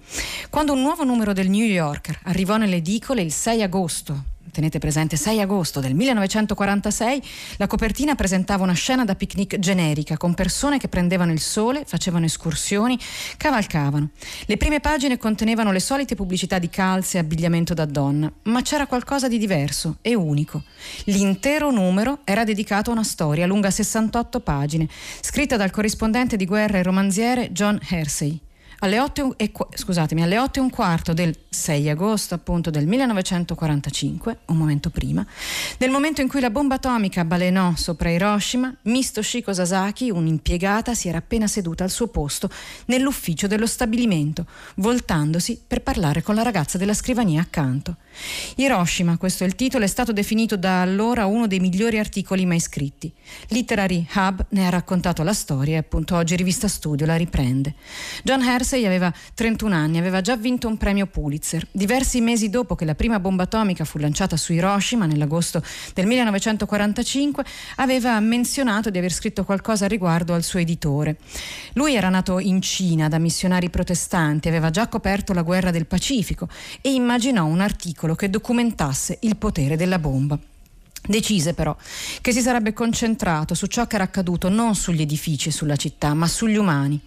Quando 0.51 0.73
un 0.73 0.81
nuovo 0.81 1.05
numero 1.05 1.33
del 1.33 1.49
New 1.49 1.65
Yorker 1.65 2.19
arrivò 2.25 2.57
nelle 2.57 2.77
edicole 2.77 3.23
il 3.23 3.33
6 3.33 3.63
agosto 3.63 4.35
tenete 4.57 4.79
presente 4.79 5.17
6 5.17 5.43
agosto 5.43 5.81
del 5.81 5.95
1946, 5.95 7.23
la 7.59 7.67
copertina 7.67 8.15
presentava 8.15 8.63
una 8.63 8.73
scena 8.73 9.05
da 9.05 9.15
picnic 9.15 9.59
generica 9.59 10.17
con 10.17 10.33
persone 10.33 10.79
che 10.79 10.89
prendevano 10.89 11.31
il 11.31 11.41
sole, 11.41 11.85
facevano 11.85 12.25
escursioni, 12.25 12.99
cavalcavano. 13.37 14.09
Le 14.47 14.57
prime 14.57 14.81
pagine 14.81 15.19
contenevano 15.19 15.73
le 15.73 15.81
solite 15.81 16.15
pubblicità 16.15 16.59
di 16.59 16.71
calze 16.71 17.19
e 17.19 17.21
abbigliamento 17.21 17.75
da 17.75 17.85
donna, 17.85 18.33
ma 18.45 18.63
c'era 18.63 18.87
qualcosa 18.87 19.29
di 19.29 19.37
diverso 19.37 19.99
e 20.01 20.15
unico. 20.15 20.63
L'intero 21.05 21.71
numero 21.71 22.21
era 22.25 22.43
dedicato 22.43 22.89
a 22.89 22.95
una 22.95 23.05
storia 23.05 23.47
lunga 23.47 23.71
68 23.71 24.41
pagine, 24.41 24.89
scritta 25.21 25.59
dal 25.59 25.71
corrispondente 25.71 26.37
di 26.37 26.47
guerra 26.47 26.79
e 26.79 26.83
romanziere 26.83 27.53
John 27.53 27.79
Hersey. 27.91 28.46
Alle 28.81 29.01
8 29.01 29.39
e, 29.39 29.53
scusatemi, 29.75 30.23
alle 30.23 30.39
8 30.39 30.59
e 30.59 30.63
un 30.63 30.71
quarto 30.71 31.15
del 31.15 31.35
6 31.49 31.89
agosto 31.89 32.35
appunto 32.35 32.71
del 32.71 32.87
1945, 32.87 34.39
un 34.47 34.57
momento 34.57 34.91
prima, 34.91 35.25
nel 35.79 35.91
momento 35.91 36.21
in 36.21 36.29
cui 36.29 36.41
la 36.41 36.51
bomba 36.51 36.75
atomica 36.75 37.25
balenò 37.25 37.75
sopra 37.75 38.11
Hiroshima, 38.11 38.75
Misto 38.83 39.23
Shiko 39.23 39.55
Sasaki, 39.55 40.11
un'impiegata, 40.11 40.95
si 40.95 41.09
era 41.09 41.19
appena 41.19 41.47
seduta 41.47 41.85
al 41.85 41.91
suo 41.91 42.09
posto 42.09 42.51
nell'ufficio 42.87 43.47
dello 43.47 43.67
stabilimento, 43.67 44.47
voltandosi 44.77 45.61
per 45.67 45.83
parlare 45.83 46.23
con 46.23 46.35
la 46.35 46.43
ragazza 46.43 46.77
della 46.77 46.95
scrivania 46.95 47.41
accanto. 47.41 47.97
Hiroshima, 48.57 49.17
questo 49.17 49.45
è 49.45 49.47
il 49.47 49.55
titolo, 49.55 49.85
è 49.85 49.89
stato 49.89 50.13
definito 50.13 50.57
da 50.57 50.83
allora 50.83 51.27
uno 51.27 51.47
dei 51.47 51.61
migliori 51.61 51.99
articoli 51.99 52.45
mai 52.47 52.61
scritti. 52.61 53.13
Literary 53.49 54.07
Hub 54.15 54.47
ne 54.51 54.67
ha 54.67 54.71
raccontato 54.71 55.23
la 55.23 55.33
storia 55.33 55.75
e 55.75 55.79
appunto 55.79 56.17
oggi 56.17 56.37
Rivista 56.37 56.69
Studio 56.69 57.07
la 57.07 57.17
riprende. 57.17 57.75
John 58.23 58.43
Hersey 58.67 58.85
aveva 58.85 59.13
31 59.35 59.73
anni, 59.73 59.99
aveva 59.99 60.21
già 60.21 60.37
vinto 60.37 60.67
un 60.67 60.77
premio 60.77 61.07
Pulitzer. 61.07 61.65
Diversi 61.71 62.21
mesi 62.21 62.51
dopo 62.51 62.75
che 62.75 62.85
la 62.85 62.97
prima 62.97 63.21
bomba 63.21 63.45
atomica 63.45 63.85
fu 63.85 63.99
lanciata 63.99 64.37
su 64.37 64.53
Hiroshima, 64.53 65.07
nell'agosto 65.07 65.63
del 65.95 66.07
1945, 66.07 67.45
aveva 67.77 68.19
menzionato 68.19 68.91
di 68.91 68.99
aver 68.99 69.13
scritto 69.13 69.45
qualcosa 69.45 69.87
riguardo 69.87 70.35
al 70.35 70.43
suo 70.43 70.59
editore. 70.59 71.19
Lui 71.75 71.95
era 71.95 72.09
nato 72.09 72.41
in 72.41 72.61
Cina 72.61 73.09
da 73.09 73.19
missionari 73.19 73.71
protestanti, 73.71 74.49
aveva 74.49 74.71
già 74.71 74.89
coperto 74.89 75.33
la 75.33 75.43
guerra 75.43 75.71
del 75.71 75.87
Pacifico 75.87 76.49
e 76.81 76.93
immaginò 76.93 77.45
un 77.45 77.61
articolo 77.61 78.17
che 78.17 78.29
documentasse 78.29 79.19
il 79.21 79.37
potere 79.37 79.77
della 79.77 80.01
bomba. 80.01 80.56
Decise 81.07 81.55
però 81.55 81.77
che 82.21 82.33
si 82.33 82.41
sarebbe 82.41 82.73
concentrato 82.73 83.55
su 83.55 83.67
ciò 83.67 83.87
che 83.87 83.95
era 83.95 84.05
accaduto 84.05 84.49
non 84.49 84.75
sugli 84.75 85.03
edifici 85.03 85.49
e 85.49 85.53
sulla 85.53 85.77
città, 85.77 86.15
ma 86.15 86.27
sugli 86.27 86.57
umani. 86.57 87.01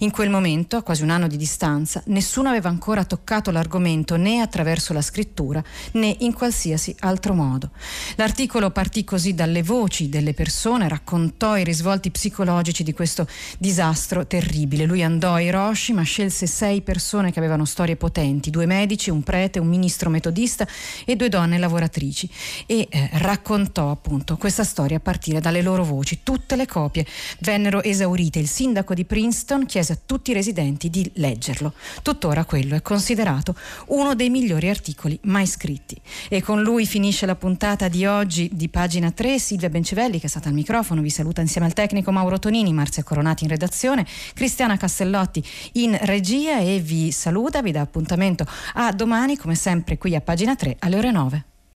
In 0.00 0.10
quel 0.10 0.30
momento, 0.30 0.76
a 0.76 0.82
quasi 0.82 1.02
un 1.02 1.10
anno 1.10 1.26
di 1.26 1.36
distanza, 1.36 2.02
nessuno 2.06 2.48
aveva 2.48 2.68
ancora 2.68 3.04
toccato 3.04 3.50
l'argomento 3.50 4.16
né 4.16 4.40
attraverso 4.40 4.92
la 4.92 5.02
scrittura 5.02 5.62
né 5.92 6.14
in 6.20 6.32
qualsiasi 6.32 6.94
altro 7.00 7.34
modo. 7.34 7.70
L'articolo 8.16 8.70
partì 8.70 9.04
così 9.04 9.34
dalle 9.34 9.62
voci 9.62 10.08
delle 10.08 10.34
persone, 10.34 10.88
raccontò 10.88 11.56
i 11.56 11.64
risvolti 11.64 12.10
psicologici 12.10 12.82
di 12.82 12.92
questo 12.92 13.26
disastro 13.58 14.26
terribile. 14.26 14.84
Lui 14.84 15.02
andò 15.02 15.34
a 15.34 15.40
Hiroshima, 15.40 16.02
scelse 16.02 16.46
sei 16.46 16.82
persone 16.82 17.32
che 17.32 17.38
avevano 17.38 17.64
storie 17.64 17.96
potenti, 17.96 18.50
due 18.50 18.66
medici, 18.66 19.10
un 19.10 19.22
prete, 19.22 19.58
un 19.58 19.68
ministro 19.68 20.10
metodista 20.10 20.66
e 21.04 21.16
due 21.16 21.28
donne 21.28 21.58
lavoratrici 21.58 22.28
e 22.66 22.86
eh, 22.90 23.10
raccontò 23.14 23.45
raccontò 23.46 23.92
appunto 23.92 24.36
questa 24.36 24.64
storia 24.64 24.96
a 24.96 25.00
partire 25.00 25.38
dalle 25.38 25.62
loro 25.62 25.84
voci. 25.84 26.20
Tutte 26.24 26.56
le 26.56 26.66
copie 26.66 27.06
vennero 27.38 27.80
esaurite. 27.80 28.40
Il 28.40 28.48
sindaco 28.48 28.92
di 28.92 29.04
Princeton 29.04 29.66
chiese 29.66 29.92
a 29.92 29.98
tutti 30.04 30.32
i 30.32 30.34
residenti 30.34 30.90
di 30.90 31.08
leggerlo. 31.14 31.72
Tuttora 32.02 32.44
quello 32.44 32.74
è 32.74 32.82
considerato 32.82 33.54
uno 33.88 34.16
dei 34.16 34.30
migliori 34.30 34.68
articoli 34.68 35.16
mai 35.24 35.46
scritti. 35.46 35.96
E 36.28 36.42
con 36.42 36.60
lui 36.60 36.86
finisce 36.86 37.24
la 37.24 37.36
puntata 37.36 37.86
di 37.86 38.04
oggi 38.04 38.50
di 38.52 38.68
pagina 38.68 39.12
3. 39.12 39.38
Silvia 39.38 39.68
Bencivelli, 39.68 40.18
che 40.18 40.26
è 40.26 40.28
stata 40.28 40.48
al 40.48 40.54
microfono, 40.54 41.00
vi 41.00 41.10
saluta 41.10 41.40
insieme 41.40 41.68
al 41.68 41.72
tecnico 41.72 42.10
Mauro 42.10 42.40
Tonini, 42.40 42.72
Marzia 42.72 43.04
Coronati 43.04 43.44
in 43.44 43.50
redazione, 43.50 44.04
Cristiana 44.34 44.76
Castellotti 44.76 45.44
in 45.74 45.96
regia 46.02 46.58
e 46.58 46.80
vi 46.80 47.12
saluta, 47.12 47.62
vi 47.62 47.70
dà 47.70 47.80
appuntamento 47.80 48.44
a 48.74 48.90
domani, 48.90 49.36
come 49.36 49.54
sempre 49.54 49.98
qui 49.98 50.16
a 50.16 50.20
pagina 50.20 50.56
3 50.56 50.76
alle 50.80 50.96
ore 50.96 51.12
9. 51.12 51.44